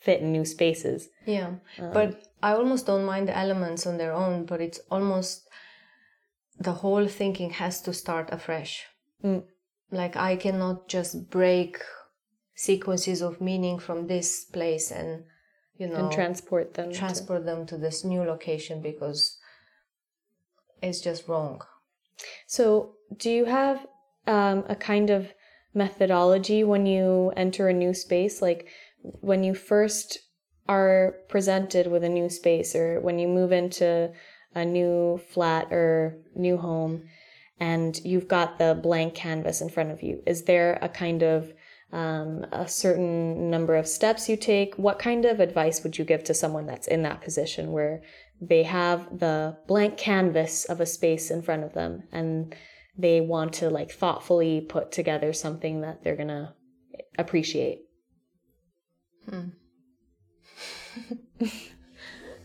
fit 0.00 0.20
in 0.20 0.32
new 0.32 0.44
spaces. 0.44 1.08
Yeah, 1.26 1.54
um, 1.78 1.92
but 1.92 2.22
I 2.42 2.52
almost 2.52 2.86
don't 2.86 3.04
mind 3.04 3.28
the 3.28 3.36
elements 3.36 3.86
on 3.86 3.98
their 3.98 4.12
own, 4.12 4.46
but 4.46 4.60
it's 4.60 4.80
almost 4.90 5.48
the 6.58 6.72
whole 6.72 7.06
thinking 7.08 7.50
has 7.50 7.80
to 7.82 7.92
start 7.92 8.28
afresh. 8.32 8.86
Mm. 9.24 9.44
Like 9.90 10.16
I 10.16 10.36
cannot 10.36 10.88
just 10.88 11.30
break 11.30 11.78
sequences 12.54 13.22
of 13.22 13.40
meaning 13.40 13.78
from 13.78 14.06
this 14.06 14.44
place 14.44 14.90
and 14.90 15.24
you 15.78 15.88
know 15.88 15.96
And 15.96 16.12
transport 16.12 16.74
them. 16.74 16.90
to- 16.92 16.98
transport 16.98 17.44
them 17.44 17.66
to 17.66 17.76
this 17.76 18.04
new 18.04 18.22
location 18.22 18.82
because 18.82 19.38
it's 20.82 21.00
just 21.00 21.28
wrong. 21.28 21.62
So, 22.46 22.94
do 23.16 23.30
you 23.30 23.46
have 23.46 23.86
um, 24.26 24.64
a 24.68 24.76
kind 24.76 25.10
of 25.10 25.32
methodology 25.74 26.62
when 26.64 26.86
you 26.86 27.32
enter 27.36 27.68
a 27.68 27.72
new 27.72 27.94
space? 27.94 28.42
Like 28.42 28.68
when 29.02 29.42
you 29.42 29.54
first 29.54 30.18
are 30.68 31.16
presented 31.28 31.86
with 31.88 32.04
a 32.04 32.08
new 32.08 32.28
space, 32.28 32.74
or 32.76 33.00
when 33.00 33.18
you 33.18 33.26
move 33.28 33.50
into 33.52 34.12
a 34.54 34.64
new 34.64 35.20
flat 35.30 35.72
or 35.72 36.18
new 36.34 36.56
home, 36.56 37.04
and 37.58 38.00
you've 38.04 38.28
got 38.28 38.58
the 38.58 38.78
blank 38.80 39.14
canvas 39.14 39.60
in 39.60 39.68
front 39.68 39.90
of 39.90 40.02
you, 40.02 40.22
is 40.26 40.44
there 40.44 40.78
a 40.82 40.88
kind 40.88 41.22
of 41.22 41.52
um, 41.92 42.46
a 42.52 42.66
certain 42.66 43.50
number 43.50 43.76
of 43.76 43.86
steps 43.86 44.28
you 44.28 44.36
take? 44.36 44.74
What 44.76 44.98
kind 44.98 45.24
of 45.24 45.40
advice 45.40 45.82
would 45.82 45.98
you 45.98 46.04
give 46.04 46.24
to 46.24 46.34
someone 46.34 46.66
that's 46.66 46.88
in 46.88 47.02
that 47.02 47.20
position 47.20 47.72
where 47.72 48.02
they 48.40 48.62
have 48.62 49.18
the 49.18 49.58
blank 49.68 49.98
canvas 49.98 50.64
of 50.64 50.80
a 50.80 50.86
space 50.86 51.30
in 51.30 51.42
front 51.42 51.64
of 51.64 51.74
them 51.74 52.04
and 52.10 52.54
they 52.96 53.20
want 53.20 53.52
to 53.54 53.70
like 53.70 53.92
thoughtfully 53.92 54.60
put 54.60 54.90
together 54.90 55.32
something 55.32 55.82
that 55.82 56.02
they're 56.02 56.16
gonna 56.16 56.54
appreciate? 57.18 57.82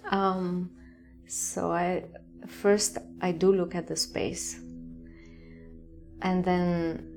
Um, 0.10 0.72
so 1.28 1.72
I 1.72 2.06
first 2.48 2.98
I 3.22 3.32
do 3.32 3.52
look 3.54 3.76
at 3.76 3.88
the 3.88 3.96
space, 3.96 4.60
and 6.22 6.44
then 6.44 7.14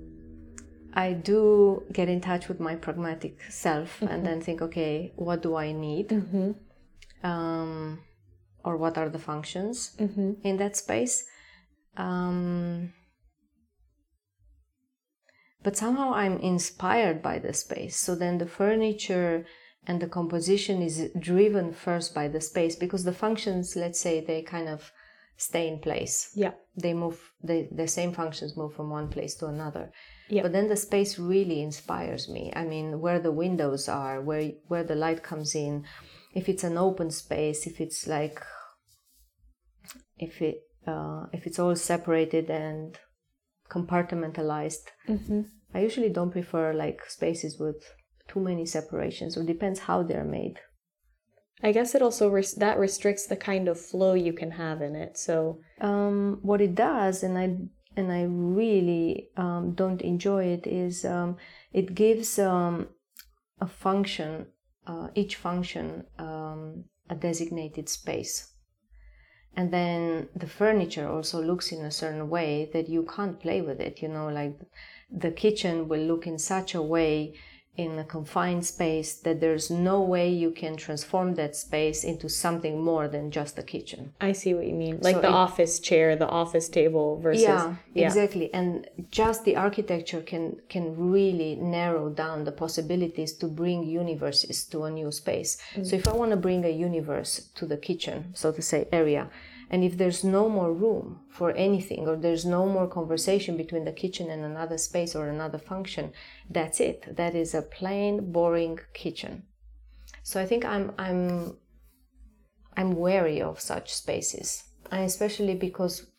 I 0.95 1.13
do 1.13 1.85
get 1.93 2.09
in 2.09 2.21
touch 2.21 2.49
with 2.49 2.59
my 2.61 2.75
pragmatic 2.77 3.41
self, 3.49 4.03
and 4.03 4.27
then 4.27 4.41
think, 4.41 4.61
okay, 4.63 5.13
what 5.17 5.43
do 5.43 5.55
I 5.57 5.73
need, 5.73 6.09
Mm-hmm. 6.09 6.51
um, 7.27 8.01
or 8.65 8.77
what 8.77 8.99
are 8.99 9.09
the 9.09 9.19
functions 9.19 9.95
Mm-hmm. 9.99 10.33
in 10.43 10.57
that 10.57 10.77
space. 10.77 11.25
Um, 11.97 12.93
but 15.63 15.77
somehow 15.77 16.13
I'm 16.15 16.39
inspired 16.39 17.23
by 17.23 17.39
the 17.39 17.53
space. 17.53 17.97
So 17.97 18.15
then 18.15 18.39
the 18.39 18.47
furniture 18.47 19.45
and 19.87 20.01
the 20.01 20.07
composition 20.07 20.83
is 20.83 21.11
driven 21.19 21.73
first 21.73 22.15
by 22.15 22.29
the 22.29 22.41
space 22.41 22.77
because 22.77 23.05
the 23.05 23.13
functions, 23.13 23.77
let's 23.77 24.01
say, 24.01 24.21
they 24.21 24.43
kind 24.43 24.69
of 24.69 24.93
stay 25.37 25.69
in 25.69 25.79
place. 25.79 26.31
Yeah. 26.35 26.53
They 26.77 26.95
move, 26.95 27.19
they, 27.43 27.69
the 27.73 27.89
same 27.89 28.13
functions 28.13 28.57
move 28.57 28.75
from 28.75 28.91
one 28.91 29.09
place 29.09 29.35
to 29.37 29.47
another. 29.47 29.91
Yeah. 30.29 30.43
But 30.43 30.53
then 30.53 30.69
the 30.69 30.77
space 30.77 31.19
really 31.19 31.63
inspires 31.63 32.29
me. 32.29 32.53
I 32.55 32.65
mean, 32.65 33.01
where 33.01 33.19
the 33.19 33.33
windows 33.33 33.89
are, 33.89 34.21
where 34.21 34.53
where 34.69 34.85
the 34.85 34.95
light 34.95 35.25
comes 35.25 35.55
in, 35.55 35.85
if 36.35 36.49
it's 36.49 36.63
an 36.63 36.79
open 36.79 37.11
space, 37.11 37.67
if 37.67 37.81
it's 37.81 38.07
like, 38.07 38.41
if 40.19 40.41
it 40.41 40.59
uh, 40.87 41.25
if 41.33 41.47
it's 41.47 41.59
all 41.59 41.75
separated 41.75 42.49
and 42.49 42.97
compartmentalized. 43.69 44.87
Mm-hmm. 45.09 45.43
I 45.75 45.81
usually 45.81 46.11
don't 46.11 46.33
prefer 46.33 46.75
like 46.75 47.05
spaces 47.09 47.59
with 47.59 47.83
too 48.31 48.41
many 48.41 48.65
separations. 48.67 49.37
Or 49.37 49.43
depends 49.45 49.81
how 49.81 50.03
they're 50.03 50.33
made. 50.41 50.57
I 51.63 51.73
guess 51.73 51.95
it 51.95 52.03
also 52.03 52.27
res- 52.31 52.55
that 52.55 52.79
restricts 52.79 53.27
the 53.27 53.37
kind 53.37 53.69
of 53.69 53.79
flow 53.79 54.15
you 54.15 54.33
can 54.33 54.53
have 54.53 54.81
in 54.89 54.95
it. 55.05 55.19
So 55.19 55.61
um, 55.81 56.39
what 56.43 56.61
it 56.61 56.75
does, 56.75 57.23
and 57.23 57.37
I 57.37 57.47
and 57.97 58.11
I 58.21 58.23
really 58.23 59.29
um, 59.37 59.75
don't 59.75 60.01
enjoy 60.01 60.45
it, 60.57 60.67
is 60.67 61.05
um, 61.05 61.37
it 61.73 61.95
gives 61.95 62.39
um, 62.39 62.89
a 63.61 63.67
function, 63.67 64.47
uh, 64.87 65.09
each 65.15 65.37
function, 65.37 66.05
um, 66.19 66.85
a 67.11 67.15
designated 67.15 67.89
space, 67.89 68.35
and 69.55 69.71
then 69.71 70.29
the 70.35 70.47
furniture 70.47 71.09
also 71.09 71.43
looks 71.43 71.73
in 71.73 71.85
a 71.85 71.91
certain 71.91 72.31
way 72.31 72.71
that 72.73 72.89
you 72.89 73.03
can't 73.15 73.39
play 73.39 73.61
with 73.61 73.81
it. 73.81 74.01
You 74.01 74.09
know, 74.09 74.29
like 74.29 74.57
the 75.11 75.33
kitchen 75.33 75.89
will 75.89 76.05
look 76.11 76.27
in 76.27 76.39
such 76.39 76.75
a 76.75 76.83
way 76.95 77.35
in 77.85 77.99
a 77.99 78.05
confined 78.05 78.65
space 78.75 79.11
that 79.25 79.41
there's 79.41 79.71
no 79.71 80.01
way 80.15 80.27
you 80.45 80.51
can 80.51 80.77
transform 80.77 81.35
that 81.35 81.57
space 81.57 82.05
into 82.05 82.29
something 82.29 82.75
more 82.91 83.07
than 83.09 83.31
just 83.31 83.59
a 83.59 83.63
kitchen. 83.63 84.13
I 84.21 84.33
see 84.33 84.53
what 84.55 84.67
you 84.67 84.75
mean, 84.85 84.99
like 85.01 85.17
So 85.17 85.23
the 85.23 85.29
it- 85.29 85.45
office 85.47 85.75
chair, 85.89 86.17
the 86.17 86.29
office 86.43 86.69
table 86.69 87.09
versus 87.21 87.43
yeah, 87.43 87.77
exactly. 88.07 88.47
And 88.53 88.87
just 89.11 89.45
the 89.45 89.57
architecture 89.67 90.23
can 90.31 90.45
can 90.75 90.87
really 91.13 91.53
narrow 91.57 92.07
down 92.23 92.45
the 92.45 92.55
possibilities 92.65 93.33
to 93.41 93.47
bring 93.61 93.79
universes 94.03 94.57
to 94.73 94.77
a 94.89 94.91
new 94.91 95.11
space. 95.23 95.51
So 95.75 95.81
mm. 95.81 95.99
if 96.01 96.05
i 96.09 96.13
want 96.21 96.31
to 96.31 96.37
bring 96.37 96.65
a 96.65 96.75
universe 96.89 97.33
to 97.59 97.65
the 97.67 97.77
kitchen 97.77 98.17
so 98.35 98.47
to 98.53 98.63
say 98.71 98.81
area 98.93 99.23
and 99.71 99.85
if 99.85 99.97
there's 99.97 100.25
no 100.25 100.49
more 100.49 100.73
room 100.73 101.21
for 101.31 101.53
anything 101.53 102.09
or 102.09 102.17
there's 102.17 102.45
no 102.45 102.67
more 102.67 102.89
conversation 102.89 103.57
between 103.57 103.85
the 103.85 103.93
kitchen 103.93 104.29
and 104.31 104.45
another 104.45 104.79
space 104.79 105.15
or 105.15 105.29
another 105.29 105.59
function 105.59 106.13
that's 106.51 106.81
it. 106.81 107.17
That 107.17 107.35
is 107.35 107.55
a 107.55 107.63
plain 107.63 108.33
boring 108.33 108.79
kitchen. 108.95 109.45
So 110.23 110.41
i 110.41 110.47
think 110.47 110.65
i'm 110.65 110.93
i'm 110.99 111.57
i'm 112.77 112.93
wary 112.93 113.41
of 113.41 113.61
such 113.61 113.95
spaces 113.95 114.65
and 114.91 115.05
especially 115.05 115.55
because 115.55 116.11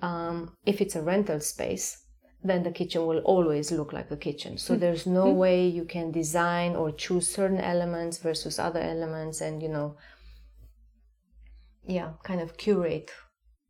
um, 0.00 0.56
if 0.64 0.80
it's 0.80 0.96
a 0.96 1.02
rental 1.02 1.40
space, 1.40 2.04
then 2.42 2.62
the 2.62 2.70
kitchen 2.70 3.06
will 3.06 3.18
always 3.20 3.72
look 3.72 3.92
like 3.92 4.10
a 4.10 4.16
kitchen. 4.16 4.58
So 4.58 4.76
there's 4.76 5.06
no 5.06 5.28
way 5.30 5.66
you 5.66 5.84
can 5.84 6.12
design 6.12 6.76
or 6.76 6.92
choose 6.92 7.32
certain 7.32 7.60
elements 7.60 8.18
versus 8.18 8.58
other 8.58 8.80
elements 8.80 9.40
and, 9.40 9.60
you 9.62 9.68
know, 9.68 9.96
yeah, 11.88 12.12
kind 12.22 12.40
of 12.40 12.56
curate 12.56 13.10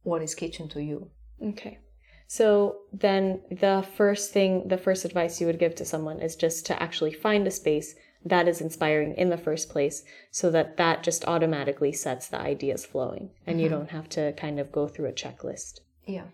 what 0.02 0.22
is 0.22 0.34
kitchen 0.34 0.68
to 0.70 0.82
you. 0.82 1.10
Okay. 1.42 1.78
So 2.26 2.80
then 2.92 3.40
the 3.50 3.86
first 3.96 4.32
thing, 4.32 4.68
the 4.68 4.76
first 4.76 5.04
advice 5.04 5.40
you 5.40 5.46
would 5.46 5.58
give 5.58 5.74
to 5.76 5.84
someone 5.84 6.20
is 6.20 6.36
just 6.36 6.66
to 6.66 6.82
actually 6.82 7.12
find 7.12 7.46
a 7.46 7.50
space 7.50 7.94
that 8.24 8.48
is 8.48 8.60
inspiring 8.60 9.14
in 9.14 9.30
the 9.30 9.38
first 9.38 9.70
place 9.70 10.02
so 10.30 10.50
that 10.50 10.76
that 10.76 11.02
just 11.02 11.24
automatically 11.24 11.92
sets 11.92 12.28
the 12.28 12.38
ideas 12.38 12.84
flowing 12.84 13.30
and 13.46 13.60
you 13.60 13.68
mm-hmm. 13.68 13.76
don't 13.76 13.90
have 13.90 14.08
to 14.10 14.32
kind 14.32 14.58
of 14.60 14.72
go 14.72 14.88
through 14.88 15.08
a 15.08 15.12
checklist. 15.12 15.80
Yeah. 16.06 16.24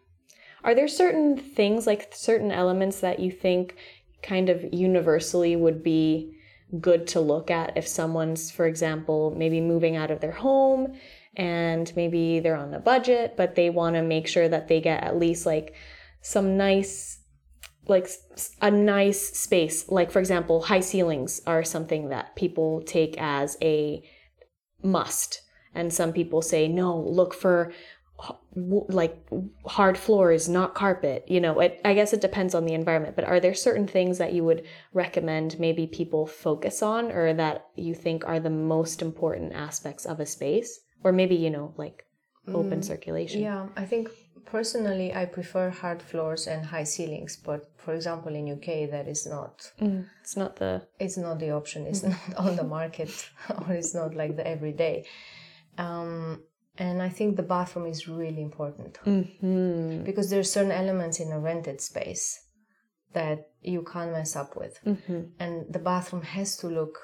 Are 0.64 0.74
there 0.74 0.88
certain 0.88 1.36
things, 1.36 1.86
like 1.86 2.12
certain 2.14 2.50
elements 2.50 3.00
that 3.00 3.20
you 3.20 3.30
think 3.30 3.76
kind 4.22 4.48
of 4.48 4.72
universally 4.72 5.54
would 5.54 5.82
be 5.82 6.34
good 6.80 7.06
to 7.08 7.20
look 7.20 7.50
at 7.50 7.76
if 7.76 7.86
someone's, 7.86 8.50
for 8.50 8.66
example, 8.66 9.32
maybe 9.36 9.60
moving 9.60 9.94
out 9.94 10.10
of 10.10 10.20
their 10.20 10.32
home 10.32 10.94
and 11.36 11.92
maybe 11.96 12.40
they're 12.40 12.56
on 12.56 12.74
a 12.74 12.78
budget, 12.78 13.34
but 13.36 13.54
they 13.54 13.70
want 13.70 13.96
to 13.96 14.02
make 14.02 14.26
sure 14.26 14.48
that 14.48 14.68
they 14.68 14.80
get 14.80 15.02
at 15.02 15.18
least 15.18 15.46
like 15.46 15.74
some 16.20 16.56
nice, 16.56 17.18
like 17.86 18.08
a 18.60 18.70
nice 18.70 19.36
space. 19.36 19.88
Like, 19.88 20.10
for 20.10 20.18
example, 20.18 20.62
high 20.62 20.80
ceilings 20.80 21.40
are 21.46 21.64
something 21.64 22.08
that 22.08 22.36
people 22.36 22.82
take 22.82 23.16
as 23.18 23.56
a 23.62 24.02
must. 24.82 25.42
And 25.74 25.92
some 25.92 26.12
people 26.12 26.40
say, 26.40 26.68
no, 26.68 26.96
look 26.96 27.34
for 27.34 27.72
like 28.54 29.26
hard 29.66 29.98
floors, 29.98 30.48
not 30.48 30.74
carpet. 30.74 31.24
You 31.26 31.40
know, 31.40 31.58
it, 31.58 31.80
I 31.84 31.94
guess 31.94 32.12
it 32.12 32.20
depends 32.20 32.54
on 32.54 32.64
the 32.64 32.74
environment, 32.74 33.16
but 33.16 33.24
are 33.24 33.40
there 33.40 33.54
certain 33.54 33.88
things 33.88 34.18
that 34.18 34.32
you 34.32 34.44
would 34.44 34.64
recommend 34.92 35.58
maybe 35.58 35.86
people 35.86 36.26
focus 36.26 36.80
on 36.80 37.10
or 37.10 37.34
that 37.34 37.66
you 37.74 37.94
think 37.94 38.24
are 38.24 38.38
the 38.38 38.50
most 38.50 39.02
important 39.02 39.52
aspects 39.52 40.06
of 40.06 40.20
a 40.20 40.26
space? 40.26 40.80
Or 41.04 41.12
maybe, 41.12 41.36
you 41.36 41.50
know, 41.50 41.74
like 41.76 42.06
open 42.52 42.82
circulation. 42.82 43.40
Yeah, 43.42 43.66
I 43.76 43.84
think 43.84 44.08
personally, 44.44 45.14
I 45.14 45.24
prefer 45.26 45.70
hard 45.70 46.00
floors 46.02 46.46
and 46.46 46.64
high 46.66 46.84
ceilings. 46.84 47.36
But 47.36 47.60
for 47.76 47.94
example, 47.94 48.34
in 48.34 48.50
UK, 48.50 48.90
that 48.90 49.06
is 49.08 49.26
not. 49.26 49.70
Mm, 49.80 50.06
it's 50.22 50.36
not 50.36 50.56
the. 50.56 50.82
It's 50.98 51.16
not 51.16 51.38
the 51.38 51.50
option. 51.52 51.86
It's 51.86 52.02
not 52.02 52.18
on 52.36 52.56
the 52.56 52.64
market, 52.64 53.12
or 53.68 53.72
it's 53.74 53.94
not 53.94 54.14
like 54.14 54.36
the 54.36 54.46
everyday. 54.46 55.06
Um, 55.78 56.42
and 56.78 57.00
I 57.02 57.08
think 57.08 57.36
the 57.36 57.42
bathroom 57.42 57.86
is 57.86 58.08
really 58.08 58.42
important 58.42 58.98
Mm-hmm. 59.06 60.04
because 60.04 60.28
there 60.30 60.40
are 60.40 60.44
certain 60.58 60.72
elements 60.72 61.20
in 61.20 61.30
a 61.32 61.38
rented 61.38 61.80
space 61.80 62.40
that 63.12 63.50
you 63.62 63.82
can't 63.92 64.10
mess 64.12 64.34
up 64.36 64.56
with, 64.56 64.80
Mm-hmm. 64.84 65.20
and 65.38 65.72
the 65.72 65.78
bathroom 65.78 66.22
has 66.22 66.56
to 66.58 66.66
look 66.68 66.98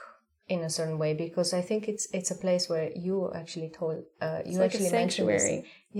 in 0.54 0.60
a 0.62 0.70
certain 0.78 0.98
way 0.98 1.12
because 1.14 1.48
I 1.60 1.62
think 1.68 1.88
it's 1.92 2.04
it's 2.18 2.30
a 2.30 2.38
place 2.44 2.68
where 2.72 2.88
you 3.06 3.30
actually 3.40 3.70
told 3.80 3.96
uh, 4.26 4.40
you 4.44 4.58
like 4.58 4.70
actually 4.74 4.90
mentioned 5.00 5.28
this. 5.28 5.44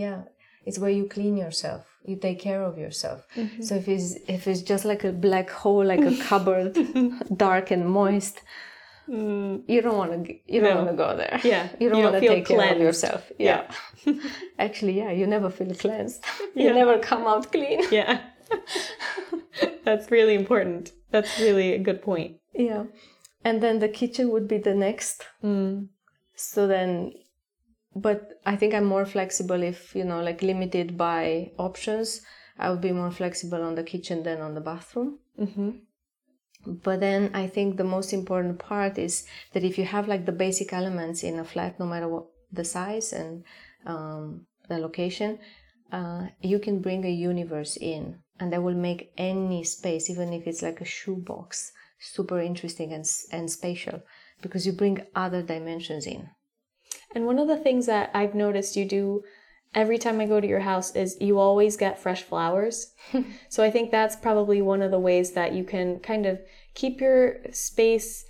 Yeah, 0.02 0.18
it's 0.66 0.78
where 0.82 0.90
you 0.98 1.04
clean 1.16 1.36
yourself. 1.44 1.82
You 2.10 2.16
take 2.16 2.38
care 2.48 2.62
of 2.70 2.74
yourself. 2.84 3.18
Mm-hmm. 3.36 3.62
So 3.66 3.74
if 3.80 3.86
it's 3.94 4.08
if 4.36 4.46
it's 4.50 4.62
just 4.72 4.84
like 4.84 5.02
a 5.04 5.12
black 5.12 5.48
hole, 5.50 5.84
like 5.92 6.04
a 6.12 6.16
cupboard, 6.28 6.72
dark 7.46 7.70
and 7.70 7.82
moist, 7.88 8.36
you 9.08 9.80
don't 9.84 9.96
want 10.02 10.12
to. 10.26 10.34
You 10.54 10.60
don't 10.60 10.70
No. 10.74 10.82
want 10.82 10.90
to 10.94 10.98
go 11.04 11.16
there. 11.22 11.38
Yeah, 11.52 11.64
you 11.80 11.88
don't 11.90 12.02
want 12.02 12.14
to 12.16 12.20
feel 12.20 12.34
take 12.34 12.46
care 12.46 12.58
of 12.58 12.64
cleansed. 12.64 12.80
yourself. 12.86 13.22
Yeah. 13.38 13.62
Actually, 14.66 14.96
yeah, 15.02 15.10
you 15.20 15.26
never 15.26 15.50
feel 15.50 15.72
cleansed. 15.74 16.24
you 16.54 16.66
Yeah. 16.66 16.72
never 16.82 16.98
come 17.10 17.26
out 17.32 17.44
clean. 17.52 17.80
Yeah. 17.90 18.20
That's 19.84 20.10
really 20.10 20.34
important. 20.34 20.92
That's 21.10 21.38
really 21.40 21.72
a 21.74 21.78
good 21.78 22.00
point. 22.02 22.36
Yeah. 22.54 22.84
And 23.44 23.62
then 23.62 23.78
the 23.78 23.88
kitchen 23.88 24.30
would 24.30 24.48
be 24.48 24.58
the 24.58 24.74
next. 24.74 25.26
Mm. 25.42 25.88
So 26.34 26.66
then, 26.66 27.14
but 27.94 28.40
I 28.44 28.56
think 28.56 28.74
I'm 28.74 28.84
more 28.84 29.06
flexible 29.06 29.62
if, 29.62 29.94
you 29.94 30.04
know, 30.04 30.22
like 30.22 30.42
limited 30.42 30.96
by 30.96 31.52
options. 31.58 32.22
I 32.58 32.70
would 32.70 32.80
be 32.80 32.92
more 32.92 33.10
flexible 33.10 33.62
on 33.62 33.74
the 33.74 33.82
kitchen 33.82 34.22
than 34.22 34.40
on 34.40 34.54
the 34.54 34.60
bathroom. 34.60 35.18
Mm-hmm. 35.38 35.70
But 36.66 37.00
then 37.00 37.30
I 37.32 37.46
think 37.46 37.76
the 37.76 37.84
most 37.84 38.12
important 38.12 38.58
part 38.58 38.98
is 38.98 39.26
that 39.54 39.64
if 39.64 39.78
you 39.78 39.84
have 39.86 40.08
like 40.08 40.26
the 40.26 40.32
basic 40.32 40.74
elements 40.74 41.22
in 41.22 41.38
a 41.38 41.44
flat, 41.44 41.80
no 41.80 41.86
matter 41.86 42.08
what 42.08 42.26
the 42.52 42.64
size 42.64 43.14
and 43.14 43.44
um, 43.86 44.46
the 44.68 44.76
location, 44.78 45.38
uh, 45.90 46.26
you 46.42 46.58
can 46.58 46.80
bring 46.80 47.04
a 47.04 47.10
universe 47.10 47.78
in 47.78 48.18
and 48.38 48.52
that 48.52 48.62
will 48.62 48.74
make 48.74 49.12
any 49.16 49.64
space, 49.64 50.10
even 50.10 50.32
if 50.32 50.46
it's 50.46 50.62
like 50.62 50.80
a 50.80 50.84
shoebox, 50.84 51.72
super 52.00 52.40
interesting 52.40 52.92
and, 52.92 53.04
and 53.30 53.50
spatial 53.50 54.02
because 54.42 54.66
you 54.66 54.72
bring 54.72 55.06
other 55.14 55.42
dimensions 55.42 56.06
in. 56.06 56.30
And 57.14 57.26
one 57.26 57.38
of 57.38 57.48
the 57.48 57.56
things 57.56 57.86
that 57.86 58.10
I've 58.14 58.34
noticed 58.34 58.76
you 58.76 58.84
do 58.84 59.22
every 59.74 59.98
time 59.98 60.20
I 60.20 60.26
go 60.26 60.40
to 60.40 60.46
your 60.46 60.60
house 60.60 60.94
is 60.96 61.16
you 61.20 61.38
always 61.38 61.76
get 61.76 61.98
fresh 61.98 62.22
flowers. 62.22 62.92
so 63.48 63.62
I 63.62 63.70
think 63.70 63.90
that's 63.90 64.16
probably 64.16 64.62
one 64.62 64.82
of 64.82 64.90
the 64.90 64.98
ways 64.98 65.32
that 65.32 65.52
you 65.52 65.64
can 65.64 66.00
kind 66.00 66.26
of 66.26 66.40
keep 66.74 67.00
your 67.00 67.36
space 67.52 68.24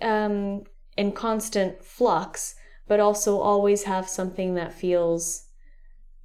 um, 0.00 0.64
in 0.96 1.12
constant 1.12 1.84
flux, 1.84 2.54
but 2.88 3.00
also 3.00 3.38
always 3.38 3.84
have 3.84 4.08
something 4.08 4.54
that 4.54 4.72
feels 4.72 5.46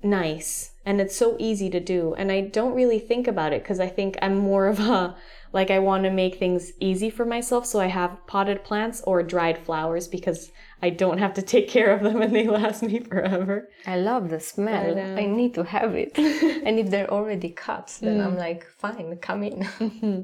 nice. 0.01 0.71
And 0.85 1.01
it's 1.01 1.15
so 1.15 1.35
easy 1.39 1.69
to 1.71 1.79
do. 1.79 2.13
And 2.15 2.31
I 2.31 2.41
don't 2.41 2.75
really 2.75 2.99
think 2.99 3.27
about 3.27 3.53
it 3.53 3.63
because 3.63 3.79
I 3.79 3.87
think 3.87 4.17
I'm 4.21 4.37
more 4.37 4.67
of 4.67 4.79
a 4.79 5.15
like 5.55 5.71
I 5.71 5.79
want 5.79 6.03
to 6.03 6.11
make 6.11 6.35
things 6.35 6.73
easy 6.81 7.09
for 7.09 7.25
myself. 7.25 7.65
So 7.65 7.79
I 7.79 7.87
have 7.87 8.19
potted 8.27 8.65
plants 8.65 9.01
or 9.07 9.23
dried 9.23 9.57
flowers 9.57 10.05
because 10.05 10.51
I 10.81 10.89
don't 10.89 11.17
have 11.17 11.33
to 11.35 11.41
take 11.41 11.69
care 11.69 11.95
of 11.95 12.03
them 12.03 12.21
and 12.21 12.35
they 12.35 12.45
last 12.45 12.83
me 12.83 12.99
forever. 12.99 13.69
I 13.87 13.95
love 13.95 14.29
the 14.29 14.41
smell. 14.41 14.91
I 14.91 14.93
know. 14.93 15.15
I, 15.15 15.25
need 15.25 15.53
to 15.53 15.63
have 15.63 15.95
it. 15.95 16.11
and 16.65 16.77
if 16.77 16.89
they're 16.91 17.09
already 17.09 17.51
cut, 17.51 17.97
then 18.01 18.19
I'm 18.19 18.35
mm. 18.35 18.37
like, 18.47 18.65
fine, 18.65 19.17
come 19.21 19.43
in. 19.43 19.59
Mm-hmm. 19.79 20.19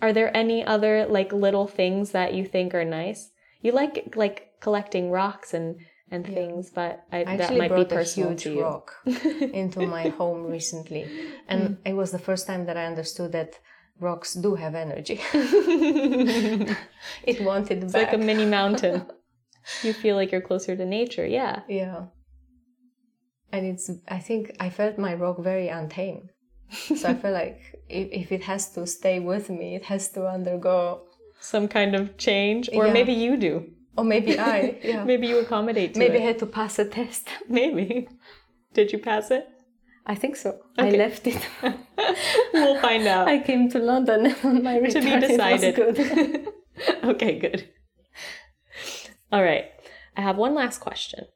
Are 0.00 0.14
there 0.14 0.34
any 0.34 0.64
other 0.64 1.06
like 1.06 1.34
little 1.34 1.66
things 1.66 2.12
that 2.12 2.32
you 2.32 2.46
think 2.46 2.74
are 2.74 2.86
nice? 2.86 3.30
You 3.60 3.72
like 3.72 4.14
like 4.16 4.52
collecting 4.60 5.10
rocks 5.10 5.52
and 5.52 5.76
and 6.10 6.24
things, 6.24 6.70
but 6.70 7.04
I, 7.12 7.24
I 7.26 7.36
that 7.36 7.56
might 7.56 7.74
be 7.74 7.84
brought 7.84 7.92
a 7.92 8.02
huge 8.02 8.44
to 8.44 8.54
you. 8.54 8.62
rock 8.62 8.94
into 9.60 9.86
my 9.86 10.08
home 10.08 10.46
recently, 10.46 11.04
and 11.46 11.60
mm. 11.62 11.76
it 11.84 11.92
was 11.92 12.10
the 12.10 12.18
first 12.18 12.46
time 12.46 12.64
that 12.66 12.78
I 12.78 12.86
understood 12.86 13.32
that 13.32 13.58
rocks 14.00 14.34
do 14.34 14.54
have 14.54 14.74
energy. 14.74 15.20
it 17.24 17.40
wanted 17.40 17.82
It's 17.84 17.92
back. 17.92 18.06
like 18.12 18.14
a 18.14 18.18
mini 18.18 18.46
mountain. 18.46 19.06
you 19.82 19.92
feel 19.92 20.16
like 20.16 20.32
you're 20.32 20.40
closer 20.40 20.76
to 20.76 20.84
nature. 20.86 21.26
Yeah. 21.26 21.60
yeah, 21.68 22.06
and 23.52 23.66
it's. 23.66 23.90
I 24.08 24.18
think 24.18 24.52
I 24.60 24.70
felt 24.70 24.98
my 24.98 25.14
rock 25.14 25.38
very 25.38 25.68
untamed. 25.68 26.30
so 26.70 27.08
I 27.08 27.14
feel 27.14 27.32
like 27.32 27.60
if, 27.88 28.08
if 28.12 28.32
it 28.32 28.42
has 28.44 28.70
to 28.74 28.86
stay 28.86 29.18
with 29.20 29.50
me, 29.50 29.74
it 29.76 29.84
has 29.84 30.08
to 30.10 30.26
undergo. 30.26 31.02
Some 31.40 31.68
kind 31.68 31.94
of 31.94 32.16
change, 32.16 32.68
or 32.72 32.86
Yeah. 32.86 32.92
maybe 32.92 33.12
you 33.12 33.36
do. 33.36 33.66
Or 33.96 34.04
maybe 34.04 34.38
I. 34.38 34.78
Yeah. 34.84 35.04
Maybe 35.04 35.26
you 35.26 35.38
accommodate 35.38 35.94
to 35.94 35.98
Maybe 35.98 36.18
I 36.18 36.22
had 36.22 36.38
to 36.40 36.46
pass 36.46 36.78
a 36.78 36.84
test. 36.84 37.28
Maybe. 37.48 38.08
Did 38.74 38.92
you 38.92 38.98
pass 38.98 39.30
it? 39.30 39.48
I 40.10 40.16
think 40.16 40.34
so. 40.34 40.58
I 40.76 40.90
left 40.90 41.26
it. 41.28 41.46
We'll 42.52 42.80
find 42.80 43.06
out. 43.06 43.28
I 43.28 43.38
came 43.38 43.70
to 43.70 43.78
London 43.78 44.34
on 44.42 44.64
my 44.64 44.74
to 44.74 44.80
return 44.80 45.04
be 45.04 45.10
it 45.10 45.20
was 45.20 45.30
decided. 45.30 45.76
good. 45.76 46.48
okay, 47.04 47.38
good. 47.38 47.68
All 49.30 49.44
right. 49.44 49.66
I 50.16 50.22
have 50.22 50.36
one 50.36 50.54
last 50.54 50.78
question. 50.78 51.26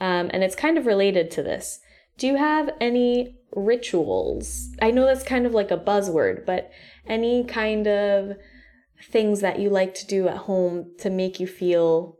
Um, 0.00 0.30
and 0.32 0.42
it's 0.42 0.56
kind 0.56 0.76
of 0.76 0.86
related 0.86 1.30
to 1.32 1.44
this. 1.44 1.78
Do 2.16 2.26
you 2.26 2.36
have 2.36 2.70
any 2.80 3.36
rituals? 3.54 4.70
I 4.82 4.90
know 4.90 5.04
that's 5.06 5.22
kind 5.22 5.46
of 5.46 5.54
like 5.54 5.70
a 5.70 5.78
buzzword, 5.78 6.44
but 6.44 6.72
any 7.06 7.44
kind 7.44 7.86
of 7.86 8.36
things 9.12 9.40
that 9.42 9.60
you 9.60 9.70
like 9.70 9.94
to 9.94 10.06
do 10.06 10.26
at 10.26 10.38
home 10.38 10.90
to 10.98 11.08
make 11.08 11.38
you 11.38 11.46
feel, 11.46 12.16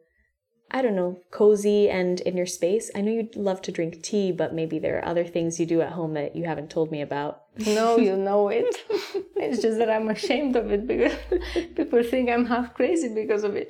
I 0.71 0.83
don't 0.83 0.95
know, 0.97 1.19
cozy 1.31 1.89
and 1.89 2.21
in 2.21 2.37
your 2.37 2.47
space? 2.47 2.91
I 2.95 3.01
know 3.01 3.11
you'd 3.13 3.37
love 3.37 3.63
to 3.63 3.73
drink 3.73 4.03
tea, 4.03 4.33
but 4.33 4.53
maybe 4.55 4.79
there 4.79 4.99
are 4.99 5.05
other 5.05 5.25
things 5.25 5.59
you 5.59 5.65
do 5.67 5.81
at 5.81 5.93
home 5.93 6.13
that 6.15 6.37
you 6.37 6.45
haven't 6.45 6.71
told 6.71 6.91
me 6.91 7.01
about. 7.01 7.43
No, 7.67 7.97
you 7.99 8.17
know 8.17 8.49
it. 8.49 8.77
It's 9.37 9.63
just 9.63 9.79
that 9.79 9.89
I'm 9.89 10.09
ashamed 10.09 10.57
of 10.57 10.71
it 10.73 10.87
because 10.87 11.15
people 11.77 12.03
think 12.03 12.29
I'm 12.29 12.45
half 12.47 12.75
crazy 12.75 13.09
because 13.15 13.45
of 13.45 13.55
it. 13.57 13.69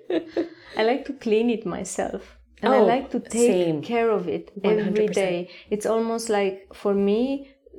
I 0.77 0.83
like 0.83 1.05
to 1.07 1.13
clean 1.13 1.51
it 1.51 1.65
myself. 1.67 2.23
And 2.63 2.73
I 2.75 2.79
Oh, 2.79 2.87
like 2.87 3.11
to 3.13 3.21
take 3.21 3.65
same. 3.67 3.83
care 3.83 4.11
of 4.11 4.27
it 4.29 4.51
every 4.65 5.09
100%. 5.09 5.13
day. 5.15 5.49
It's 5.71 5.87
almost 5.87 6.29
like 6.29 6.57
for 6.75 6.95
me, 6.95 7.23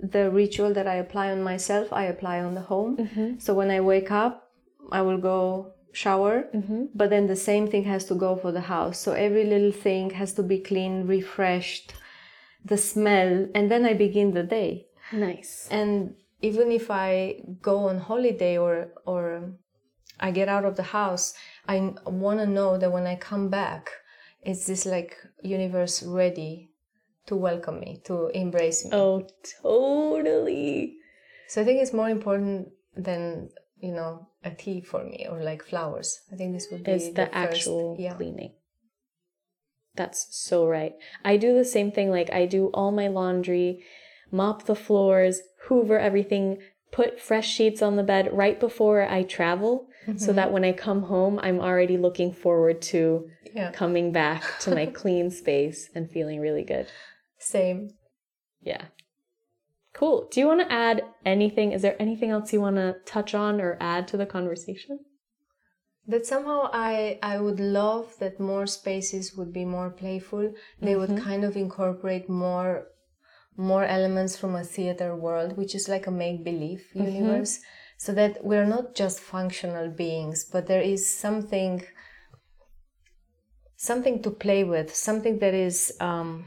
the 0.02 0.30
ritual 0.32 0.72
that 0.74 0.88
I 0.88 0.96
apply 0.96 1.32
on 1.32 1.42
myself, 1.44 1.92
I 1.92 2.04
apply 2.06 2.40
on 2.40 2.54
the 2.56 2.62
home. 2.62 2.96
Mm-hmm. 2.98 3.40
So 3.40 3.54
when 3.54 3.70
I 3.72 3.82
wake 3.82 4.12
up, 4.12 4.34
I 4.92 5.02
will 5.02 5.18
go 5.18 5.74
shower, 5.94 6.46
Mm-hmm. 6.54 6.86
but 6.96 7.10
then 7.10 7.28
the 7.28 7.36
same 7.36 7.68
thing 7.68 7.84
has 7.86 8.06
to 8.06 8.16
go 8.16 8.36
for 8.36 8.52
the 8.52 8.62
house. 8.62 9.00
So 9.00 9.14
every 9.14 9.46
little 9.46 9.72
thing 9.72 10.12
has 10.12 10.34
to 10.34 10.44
be 10.44 10.60
clean, 10.60 11.08
refreshed, 11.08 11.94
the 12.66 12.78
smell, 12.78 13.48
and 13.56 13.70
then 13.72 13.86
I 13.86 13.94
begin 13.94 14.34
the 14.34 14.44
day 14.44 14.86
Nice. 15.12 15.68
and 15.72 16.14
even 16.42 16.72
if 16.72 16.90
i 16.92 17.42
go 17.62 17.76
on 17.90 17.98
holiday 18.00 18.58
or 18.58 18.90
or 19.06 19.52
i 20.20 20.30
get 20.32 20.48
out 20.48 20.64
of 20.64 20.76
the 20.78 20.84
house 20.84 21.34
i 21.68 21.76
want 22.06 22.40
to 22.40 22.46
know 22.46 22.78
that 22.78 22.92
when 22.92 23.06
i 23.08 23.16
come 23.16 23.50
back 23.50 23.90
it's 24.44 24.66
this 24.68 24.86
like 24.86 25.18
universe 25.44 26.02
ready 26.04 26.70
to 27.26 27.36
welcome 27.36 27.80
me 27.82 28.02
to 28.06 28.28
embrace 28.30 28.86
me 28.86 28.92
Oh, 28.94 29.26
totally. 29.62 30.98
so 31.48 31.62
i 31.62 31.66
think 31.66 31.82
it's 31.82 31.94
more 31.94 32.10
important 32.10 32.70
than 32.96 33.50
you 33.82 33.92
know 33.92 34.29
a 34.44 34.52
tea 34.52 34.82
for 34.82 35.04
me 35.04 35.28
or 35.30 35.44
like 35.44 35.64
flowers 35.64 36.22
i 36.32 36.36
think 36.36 36.54
this 36.54 36.68
would 36.72 36.84
be 36.84 36.92
is 36.92 37.14
the, 37.14 37.26
first- 37.26 37.36
actual 37.36 37.96
yeah 38.00 38.14
cleaning. 38.14 38.54
That's 40.00 40.28
so 40.32 40.66
right. 40.66 40.94
I 41.26 41.36
do 41.36 41.54
the 41.54 41.66
same 41.66 41.92
thing. 41.92 42.10
Like 42.10 42.32
I 42.32 42.46
do 42.46 42.68
all 42.68 42.92
my 42.92 43.10
laundry, 43.10 43.84
mop 44.32 44.64
the 44.64 44.76
floors, 44.76 45.42
hoover 45.68 46.00
everything, 46.00 46.60
put 46.92 47.20
fresh 47.20 47.50
sheets 47.50 47.82
on 47.82 47.98
the 47.98 48.04
bed 48.04 48.30
right 48.32 48.60
before 48.60 49.02
I 49.02 49.24
travel, 49.24 49.88
so 50.06 50.12
mm-hmm. 50.12 50.36
that 50.36 50.54
when 50.54 50.64
I 50.64 50.72
come 50.72 51.04
home, 51.04 51.38
I'm 51.44 51.60
already 51.60 51.98
looking 51.98 52.32
forward 52.32 52.82
to 52.94 53.30
yeah 53.54 53.72
coming 53.72 54.14
back 54.14 54.44
to 54.62 54.74
my 54.74 54.86
clean 55.02 55.32
space 55.32 55.90
and 55.94 56.10
feeling 56.10 56.40
really 56.40 56.64
good. 56.64 56.88
same 57.38 57.90
Yeah. 58.62 58.86
Cool. 60.00 60.28
Do 60.32 60.40
you 60.40 60.48
want 60.48 60.62
to 60.62 60.72
add 60.72 61.04
anything? 61.26 61.74
Is 61.74 61.82
there 61.82 62.02
anything 62.02 62.30
else 62.30 62.54
you 62.54 62.62
want 62.62 62.78
to 62.78 62.96
touch 63.06 63.34
on 63.36 63.60
or 63.60 63.78
add 63.82 64.08
to 64.10 64.18
the 64.18 64.26
conversation? 64.26 65.00
that 66.10 66.26
somehow 66.26 66.70
I 66.74 67.20
I 67.22 67.40
would 67.40 67.60
love 67.60 68.16
that 68.20 68.40
more 68.40 68.66
spaces 68.66 69.36
would 69.38 69.54
be 69.54 69.64
more 69.64 69.92
playful. 69.92 70.54
They 70.82 70.96
would 70.96 71.16
kind 71.30 71.46
of 71.46 71.56
incorporate 71.56 72.28
more 72.28 72.88
more 73.56 73.86
elements 73.86 74.36
from 74.36 74.56
a 74.56 74.64
theater 74.64 75.16
world, 75.16 75.56
which 75.56 75.76
is 75.76 75.88
like 75.88 76.08
a 76.08 76.12
make 76.12 76.44
believe 76.44 76.84
universe, 76.94 77.60
so 77.98 78.14
that 78.14 78.44
we're 78.44 78.72
not 78.76 78.96
just 78.96 79.20
functional 79.20 79.90
beings, 79.90 80.46
but 80.52 80.66
there 80.68 80.82
is 80.82 81.02
something 81.26 81.84
something 83.76 84.22
to 84.24 84.32
play 84.32 84.64
with, 84.64 84.96
something 84.96 85.40
that 85.40 85.54
is 85.54 85.94
um, 86.00 86.46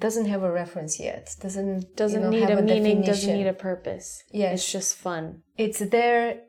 doesn't 0.00 0.26
have 0.26 0.42
a 0.42 0.52
reference 0.52 1.00
yet. 1.00 1.34
Doesn't 1.40 1.96
Doesn't 1.96 2.20
you 2.20 2.24
know, 2.24 2.30
need 2.30 2.48
have 2.48 2.58
a, 2.58 2.62
meaning, 2.62 3.02
doesn't 3.02 3.34
need 3.34 3.46
a 3.46 3.52
purpose. 3.52 4.22
yeah 4.32 4.52
It's 4.52 4.70
just 4.70 4.96
fun. 4.96 5.42
It's 5.56 5.78
there, 5.78 6.42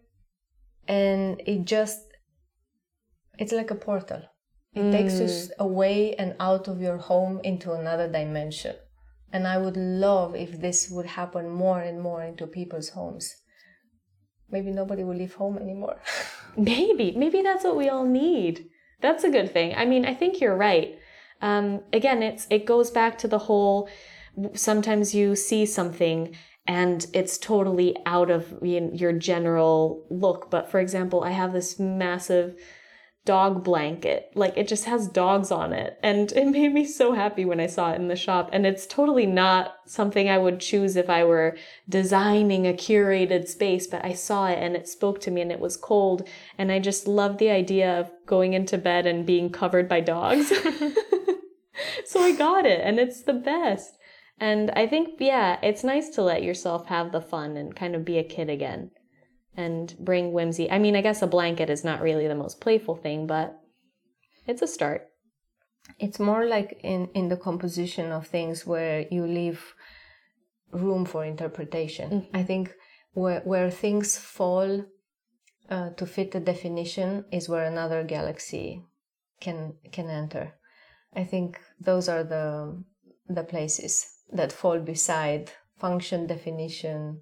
and 0.87 1.41
it 1.45 1.65
just 1.65 1.99
it's 3.37 3.53
like 3.53 3.71
a 3.71 3.75
portal. 3.75 4.23
It 4.73 4.91
takes 4.91 5.17
hmm. 5.17 5.25
you 5.25 5.49
away 5.59 6.13
and 6.15 6.35
out 6.39 6.67
of 6.67 6.81
your 6.81 6.97
home 6.97 7.39
into 7.43 7.71
another 7.73 8.07
dimension. 8.07 8.75
And 9.33 9.47
I 9.47 9.57
would 9.57 9.75
love 9.75 10.35
if 10.35 10.59
this 10.61 10.89
would 10.89 11.05
happen 11.05 11.49
more 11.49 11.79
and 11.79 12.01
more 12.01 12.23
into 12.23 12.45
people's 12.47 12.89
homes. 12.89 13.33
Maybe 14.49 14.71
nobody 14.71 15.03
will 15.03 15.15
leave 15.15 15.33
home 15.33 15.57
anymore. 15.57 15.99
Maybe, 16.57 17.11
maybe 17.11 17.43
that's 17.43 17.63
what 17.63 17.77
we 17.77 17.87
all 17.87 18.05
need. 18.05 18.67
That's 18.99 19.23
a 19.23 19.29
good 19.29 19.53
thing. 19.53 19.75
I 19.75 19.85
mean, 19.85 20.05
I 20.05 20.15
think 20.15 20.41
you're 20.41 20.55
right. 20.55 20.96
Um, 21.41 21.81
again, 21.93 22.23
it's 22.23 22.47
it 22.49 22.65
goes 22.65 22.91
back 22.91 23.17
to 23.19 23.27
the 23.27 23.39
whole. 23.39 23.89
Sometimes 24.53 25.15
you 25.15 25.35
see 25.35 25.65
something 25.65 26.35
and 26.67 27.07
it's 27.13 27.37
totally 27.37 27.95
out 28.05 28.29
of 28.29 28.53
your 28.61 29.13
general 29.13 30.05
look. 30.09 30.51
But 30.51 30.69
for 30.69 30.79
example, 30.79 31.23
I 31.23 31.31
have 31.31 31.53
this 31.53 31.79
massive 31.79 32.55
dog 33.27 33.63
blanket. 33.63 34.31
Like 34.35 34.57
it 34.57 34.67
just 34.67 34.85
has 34.85 35.07
dogs 35.07 35.51
on 35.51 35.73
it. 35.73 35.99
And 36.01 36.31
it 36.35 36.47
made 36.47 36.73
me 36.73 36.85
so 36.85 37.13
happy 37.13 37.45
when 37.45 37.59
I 37.59 37.67
saw 37.67 37.91
it 37.91 37.97
in 37.97 38.07
the 38.07 38.15
shop. 38.15 38.49
And 38.51 38.65
it's 38.65 38.87
totally 38.87 39.25
not 39.25 39.75
something 39.85 40.29
I 40.29 40.37
would 40.37 40.59
choose 40.59 40.95
if 40.95 41.09
I 41.09 41.23
were 41.23 41.57
designing 41.87 42.65
a 42.65 42.73
curated 42.73 43.47
space, 43.47 43.85
but 43.85 44.03
I 44.03 44.13
saw 44.13 44.47
it 44.47 44.57
and 44.57 44.75
it 44.75 44.87
spoke 44.87 45.21
to 45.21 45.31
me 45.31 45.41
and 45.41 45.51
it 45.51 45.59
was 45.59 45.77
cold. 45.77 46.27
And 46.57 46.71
I 46.71 46.79
just 46.79 47.07
love 47.07 47.37
the 47.37 47.51
idea 47.51 47.99
of 47.99 48.11
going 48.27 48.53
into 48.53 48.77
bed 48.77 49.07
and 49.07 49.25
being 49.25 49.49
covered 49.49 49.89
by 49.89 50.01
dogs. 50.01 50.49
so 52.05 52.21
I 52.21 52.35
got 52.35 52.65
it 52.65 52.81
and 52.83 52.99
it's 52.99 53.23
the 53.23 53.33
best. 53.33 53.97
And 54.39 54.69
I 54.71 54.85
think, 54.85 55.19
yeah, 55.19 55.57
it's 55.63 55.83
nice 55.83 56.09
to 56.11 56.21
let 56.21 56.43
yourself 56.43 56.85
have 56.87 57.11
the 57.11 57.21
fun 57.21 57.57
and 57.57 57.75
kind 57.75 57.95
of 57.95 58.05
be 58.05 58.19
a 58.19 58.23
kid 58.23 58.49
again 58.49 58.91
and 59.55 59.95
bring 59.99 60.31
whimsy. 60.31 60.69
I 60.69 60.77
mean, 60.77 60.95
I 60.95 61.01
guess 61.01 61.23
a 61.23 61.27
blanket 61.27 61.71
is 61.71 61.83
not 61.83 62.01
really 62.01 62.27
the 62.27 62.35
most 62.35 62.61
playful 62.61 62.95
thing, 62.95 63.25
but 63.25 63.59
it's 64.45 64.61
a 64.61 64.67
start. 64.67 65.09
it's 65.99 66.19
more 66.19 66.45
like 66.45 66.79
in, 66.83 67.07
in 67.15 67.29
the 67.29 67.37
composition 67.37 68.11
of 68.11 68.27
things 68.27 68.67
where 68.67 69.05
you 69.09 69.25
leave 69.25 69.73
room 70.71 71.05
for 71.05 71.25
interpretation. 71.25 72.09
Mm-hmm. 72.09 72.35
I 72.35 72.43
think 72.43 72.73
where, 73.13 73.41
where 73.41 73.71
things 73.71 74.17
fall 74.17 74.85
uh, 75.69 75.89
to 75.91 76.05
fit 76.05 76.31
the 76.31 76.39
definition 76.39 77.25
is 77.31 77.49
where 77.49 77.65
another 77.65 78.03
galaxy 78.03 78.83
can 79.39 79.73
can 79.91 80.09
enter. 80.09 80.53
I 81.15 81.23
think 81.23 81.59
those 81.79 82.09
are 82.09 82.23
the 82.23 82.83
the 83.27 83.43
places 83.43 84.07
that 84.31 84.51
fall 84.51 84.79
beside 84.79 85.51
function 85.77 86.27
definition 86.27 87.21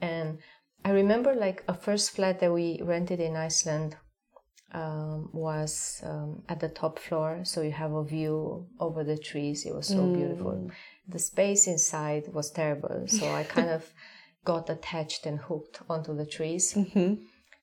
and 0.00 0.38
I 0.84 0.90
remember 0.90 1.34
like 1.34 1.64
a 1.66 1.74
first 1.74 2.12
flat 2.12 2.40
that 2.40 2.52
we 2.52 2.80
rented 2.82 3.20
in 3.20 3.34
Iceland 3.34 3.96
um, 4.72 5.30
was 5.32 6.00
um, 6.04 6.42
at 6.48 6.60
the 6.60 6.68
top 6.68 6.98
floor, 6.98 7.40
so 7.44 7.62
you 7.62 7.72
have 7.72 7.92
a 7.92 8.04
view 8.04 8.66
over 8.78 9.02
the 9.02 9.18
trees. 9.18 9.64
It 9.64 9.74
was 9.74 9.88
so 9.88 10.06
beautiful. 10.06 10.70
The 11.08 11.18
space 11.18 11.66
inside 11.66 12.32
was 12.32 12.50
terrible, 12.50 13.04
so 13.08 13.28
I 13.32 13.44
kind 13.44 13.70
of 13.78 13.90
got 14.44 14.70
attached 14.70 15.26
and 15.26 15.40
hooked 15.40 15.80
onto 15.88 16.14
the 16.14 16.26
trees. 16.26 16.76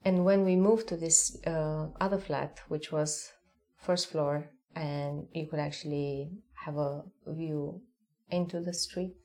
And 0.05 0.25
when 0.25 0.43
we 0.43 0.55
moved 0.55 0.87
to 0.89 0.97
this 0.97 1.37
uh, 1.47 1.87
other 1.99 2.17
flat, 2.17 2.59
which 2.67 2.91
was 2.91 3.31
first 3.77 4.07
floor, 4.07 4.49
and 4.75 5.27
you 5.33 5.47
could 5.47 5.59
actually 5.59 6.31
have 6.65 6.77
a 6.77 7.03
view 7.27 7.81
into 8.29 8.59
the 8.59 8.73
street, 8.73 9.15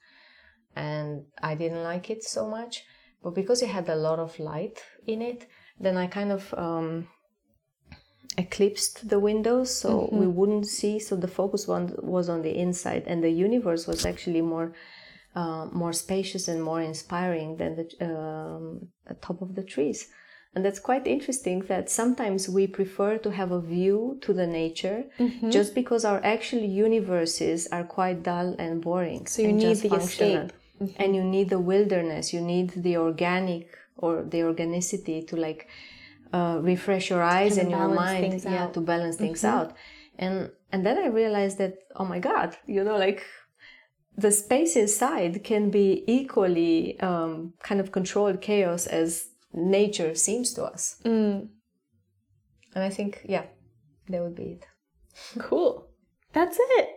and 0.77 1.25
I 1.43 1.55
didn't 1.55 1.83
like 1.83 2.11
it 2.11 2.23
so 2.23 2.49
much. 2.49 2.85
But 3.23 3.35
because 3.35 3.63
it 3.63 3.71
had 3.71 3.89
a 3.89 3.97
lot 3.97 4.21
of 4.21 4.39
light 4.39 4.79
in 5.07 5.23
it, 5.23 5.49
then 5.81 5.97
I 5.97 6.07
kind 6.07 6.31
of 6.31 6.55
um, 6.55 7.09
eclipsed 8.37 9.09
the 9.09 9.19
windows 9.19 9.75
so 9.75 10.09
we 10.13 10.29
wouldn't 10.29 10.67
see. 10.67 11.01
So 11.01 11.17
the 11.17 11.27
focus 11.27 11.67
one 11.67 11.95
was 11.99 12.29
on 12.29 12.43
the 12.43 12.57
inside, 12.57 13.05
and 13.07 13.25
the 13.25 13.31
universe 13.31 13.87
was 13.87 14.07
actually 14.07 14.43
more. 14.43 14.75
Uh, 15.35 15.67
more 15.67 15.93
spacious 15.93 16.49
and 16.49 16.61
more 16.61 16.81
inspiring 16.81 17.57
than 17.59 17.77
the 17.77 17.87
um, 18.05 18.89
top 19.21 19.41
of 19.41 19.55
the 19.55 19.63
trees. 19.63 20.09
And 20.55 20.65
that's 20.65 20.81
quite 20.81 21.07
interesting 21.07 21.61
that 21.69 21.91
sometimes 21.91 22.49
we 22.49 22.67
prefer 22.67 23.19
to 23.19 23.31
have 23.31 23.51
a 23.53 23.61
view 23.61 24.19
to 24.23 24.33
the 24.33 24.47
nature 24.47 25.05
Mm-hmm. 25.19 25.51
just 25.51 25.75
because 25.75 26.05
our 26.05 26.21
actual 26.25 26.61
universes 26.61 27.69
are 27.71 27.85
quite 27.85 28.23
dull 28.23 28.55
and 28.59 28.83
boring. 28.83 29.27
So 29.27 29.43
you 29.43 29.53
need 29.53 29.77
the 29.77 29.95
escape. 29.95 30.53
Mm-hmm. 30.81 31.03
And 31.03 31.17
you 31.17 31.25
need 31.25 31.51
the 31.51 31.59
wilderness, 31.59 32.33
you 32.33 32.41
need 32.41 32.71
the 32.71 32.97
organic 32.97 33.67
or 33.97 34.23
the 34.23 34.45
organicity 34.45 35.23
to 35.23 35.37
like 35.37 35.69
uh, 36.33 36.59
refresh 36.63 37.11
your 37.11 37.23
eyes 37.23 37.59
and 37.59 37.71
your 37.71 37.89
mind 37.89 38.45
yeah, 38.45 38.51
out. 38.51 38.61
Mm-hmm. 38.61 38.73
to 38.73 38.81
balance 38.81 39.17
things 39.17 39.45
out. 39.45 39.75
And 40.19 40.51
and 40.73 40.85
then 40.85 40.99
I 40.99 41.07
realized 41.07 41.59
that, 41.59 41.79
oh 41.97 42.05
my 42.05 42.19
God, 42.19 42.57
you 42.67 42.85
know, 42.85 42.97
like 42.97 43.25
the 44.17 44.31
space 44.31 44.77
inside 44.77 45.45
can 45.45 45.71
be 45.71 46.05
equally 46.07 46.99
um, 47.01 47.55
kind 47.63 47.81
of 47.81 47.93
controlled 47.93 48.41
chaos 48.41 48.87
as 48.87 49.29
nature 49.53 50.15
seems 50.15 50.53
to 50.55 50.65
us. 50.65 50.97
Mm. 51.05 51.49
And 52.75 52.85
I 52.85 52.91
think, 52.91 53.23
yeah, 53.25 53.45
that 54.09 54.23
would 54.23 54.35
be 54.35 54.59
it. 54.59 54.67
Cool. 55.41 55.89
That's 56.33 56.59
it. 56.61 56.89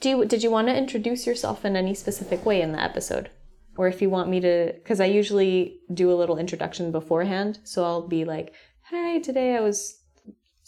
Do 0.00 0.10
you 0.10 0.24
did 0.26 0.42
you 0.42 0.50
want 0.50 0.68
to 0.68 0.76
introduce 0.76 1.26
yourself 1.26 1.64
in 1.64 1.74
any 1.74 1.94
specific 1.94 2.44
way 2.44 2.60
in 2.60 2.72
the 2.72 2.82
episode? 2.82 3.30
Or 3.76 3.88
if 3.88 4.00
you 4.00 4.10
want 4.10 4.28
me 4.28 4.40
to 4.40 4.78
cuz 4.80 5.00
I 5.00 5.06
usually 5.06 5.80
do 5.92 6.12
a 6.12 6.18
little 6.20 6.38
introduction 6.38 6.92
beforehand, 6.92 7.58
so 7.64 7.84
I'll 7.84 8.06
be 8.06 8.24
like, 8.24 8.52
"Hey, 8.90 9.20
today 9.20 9.56
I 9.56 9.60
was 9.60 9.95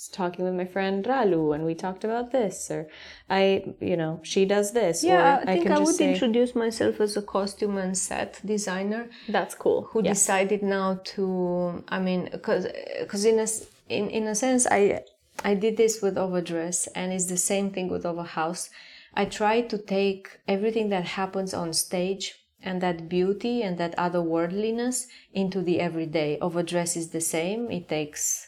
talking 0.07 0.45
with 0.45 0.55
my 0.55 0.65
friend 0.65 1.05
Ralu 1.05 1.55
and 1.55 1.65
we 1.65 1.75
talked 1.75 2.05
about 2.05 2.31
this 2.31 2.71
or 2.71 2.87
I, 3.29 3.75
you 3.81 3.97
know, 3.97 4.21
she 4.23 4.45
does 4.45 4.73
this 4.73 5.03
Yeah, 5.03 5.39
or 5.39 5.41
I 5.41 5.55
think 5.55 5.67
I, 5.67 5.71
just 5.71 5.83
would 5.87 5.95
say, 5.97 6.13
introduce 6.13 6.55
myself 6.55 7.01
as 7.01 7.17
a 7.17 7.23
costume 7.23 7.77
and 7.79 7.99
set 7.99 8.41
designer 8.45 9.11
That's 9.29 9.55
cool. 9.57 9.89
who 9.91 10.03
Yeah. 10.03 10.11
decided 10.13 10.63
now 10.63 11.01
to. 11.17 11.83
I 11.89 11.99
mean, 11.99 12.29
because 12.31 12.67
because 13.01 13.25
in 13.25 13.39
a 13.41 13.47
in 13.89 14.09
in 14.11 14.27
a 14.29 14.35
sense, 14.35 14.67
I 14.71 15.03
I 15.45 15.55
did 15.55 15.77
this 15.77 16.01
with 16.03 16.17
overdress, 16.19 16.87
and 16.95 17.13
it's 17.13 17.27
the 17.27 17.37
same 17.37 17.71
thing 17.71 17.89
with 17.89 18.05
overhouse. 18.05 18.71
I 19.15 19.25
try 19.25 19.63
to 19.63 19.79
take 19.79 20.29
everything 20.47 20.91
that 20.91 21.05
happens 21.05 21.55
on 21.55 21.73
stage 21.73 22.35
and 22.63 22.81
that 22.83 23.09
beauty 23.09 23.63
and 23.63 23.79
that 23.79 23.97
otherworldliness 23.97 25.07
into 25.33 25.63
the 25.63 25.81
everyday. 25.81 26.39
Overdress 26.41 26.97
is 26.97 27.11
the 27.11 27.21
same; 27.21 27.71
it 27.71 27.89
takes 27.89 28.48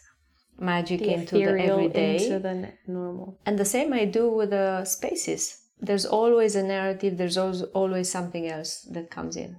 magic 0.61 1.01
the 1.01 1.13
into 1.15 1.39
the 1.39 1.59
everyday. 1.59 2.17
into 2.17 2.39
the 2.39 2.73
normal. 2.87 3.39
And 3.47 3.59
the 3.59 3.65
same 3.65 3.93
I 3.93 4.05
do 4.05 4.31
with 4.31 4.51
the 4.51 4.85
spaces. 4.85 5.63
There's 5.81 6.05
always 6.05 6.55
a 6.57 6.63
narrative. 6.63 7.17
There's 7.17 7.39
always 7.39 7.63
always 7.63 8.11
something 8.11 8.47
else 8.47 8.83
that 8.91 9.11
comes 9.11 9.37
in. 9.37 9.57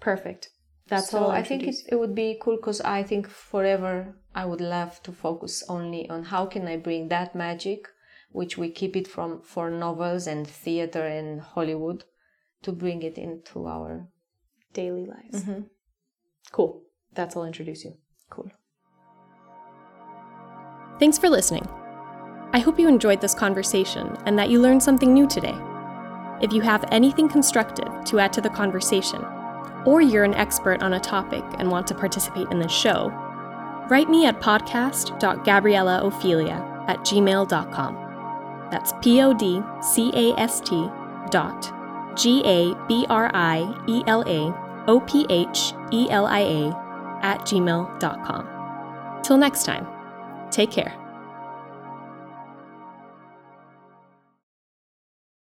Perfect. 0.00 0.50
That's 0.86 1.10
so 1.10 1.18
all 1.18 1.30
I 1.30 1.42
think 1.42 1.62
it, 1.64 1.76
it 1.88 1.96
would 1.96 2.14
be 2.14 2.38
cool 2.40 2.56
because 2.56 2.80
I 2.80 3.02
think 3.02 3.28
forever 3.28 4.14
I 4.34 4.44
would 4.44 4.60
love 4.60 5.02
to 5.04 5.12
focus 5.12 5.64
only 5.68 6.08
on 6.08 6.24
how 6.24 6.46
can 6.46 6.68
I 6.68 6.76
bring 6.76 7.08
that 7.08 7.34
magic, 7.34 7.88
which 8.30 8.58
we 8.58 8.70
keep 8.70 8.94
it 8.96 9.08
from 9.08 9.40
for 9.42 9.70
novels 9.70 10.26
and 10.26 10.46
theater 10.46 11.06
and 11.06 11.40
Hollywood, 11.40 12.04
to 12.62 12.72
bring 12.72 13.02
it 13.02 13.16
into 13.18 13.66
our 13.66 14.08
daily 14.72 15.06
lives. 15.06 15.44
Mm-hmm. 15.44 15.62
Cool. 16.52 16.82
That's 17.14 17.36
all 17.36 17.42
I'll 17.42 17.48
introduce 17.48 17.84
you. 17.84 17.94
cool. 18.28 18.50
Thanks 20.98 21.18
for 21.18 21.28
listening. 21.28 21.68
I 22.52 22.60
hope 22.60 22.78
you 22.78 22.88
enjoyed 22.88 23.20
this 23.20 23.34
conversation 23.34 24.16
and 24.26 24.38
that 24.38 24.48
you 24.48 24.60
learned 24.60 24.82
something 24.82 25.12
new 25.12 25.26
today. 25.26 25.54
If 26.40 26.52
you 26.52 26.60
have 26.62 26.84
anything 26.92 27.28
constructive 27.28 28.04
to 28.04 28.20
add 28.20 28.32
to 28.34 28.40
the 28.40 28.50
conversation, 28.50 29.24
or 29.84 30.00
you're 30.00 30.22
an 30.24 30.34
expert 30.34 30.82
on 30.82 30.94
a 30.94 31.00
topic 31.00 31.44
and 31.58 31.70
want 31.70 31.86
to 31.88 31.94
participate 31.94 32.48
in 32.50 32.58
the 32.58 32.68
show, 32.68 33.10
write 33.90 34.08
me 34.08 34.24
at 34.26 34.40
podcast.gabriellaophelia 34.40 36.88
at 36.88 37.00
gmail.com. 37.00 38.00
That's 38.70 38.94
P 39.02 39.20
O 39.22 39.34
D 39.34 39.62
C 39.82 40.10
A 40.14 40.32
S 40.38 40.60
T 40.60 40.88
dot 41.30 41.72
G 42.16 42.42
A 42.44 42.74
B 42.86 43.04
R 43.10 43.28
I 43.34 43.82
E 43.86 44.02
L 44.06 44.22
A 44.26 44.54
O 44.88 45.00
P 45.00 45.26
H 45.28 45.74
E 45.90 46.08
L 46.10 46.24
I 46.26 46.40
A 46.40 46.68
at 47.22 47.40
gmail.com. 47.40 48.48
Till 49.22 49.36
next 49.36 49.64
time, 49.64 49.86
take 50.50 50.70
care. 50.70 51.03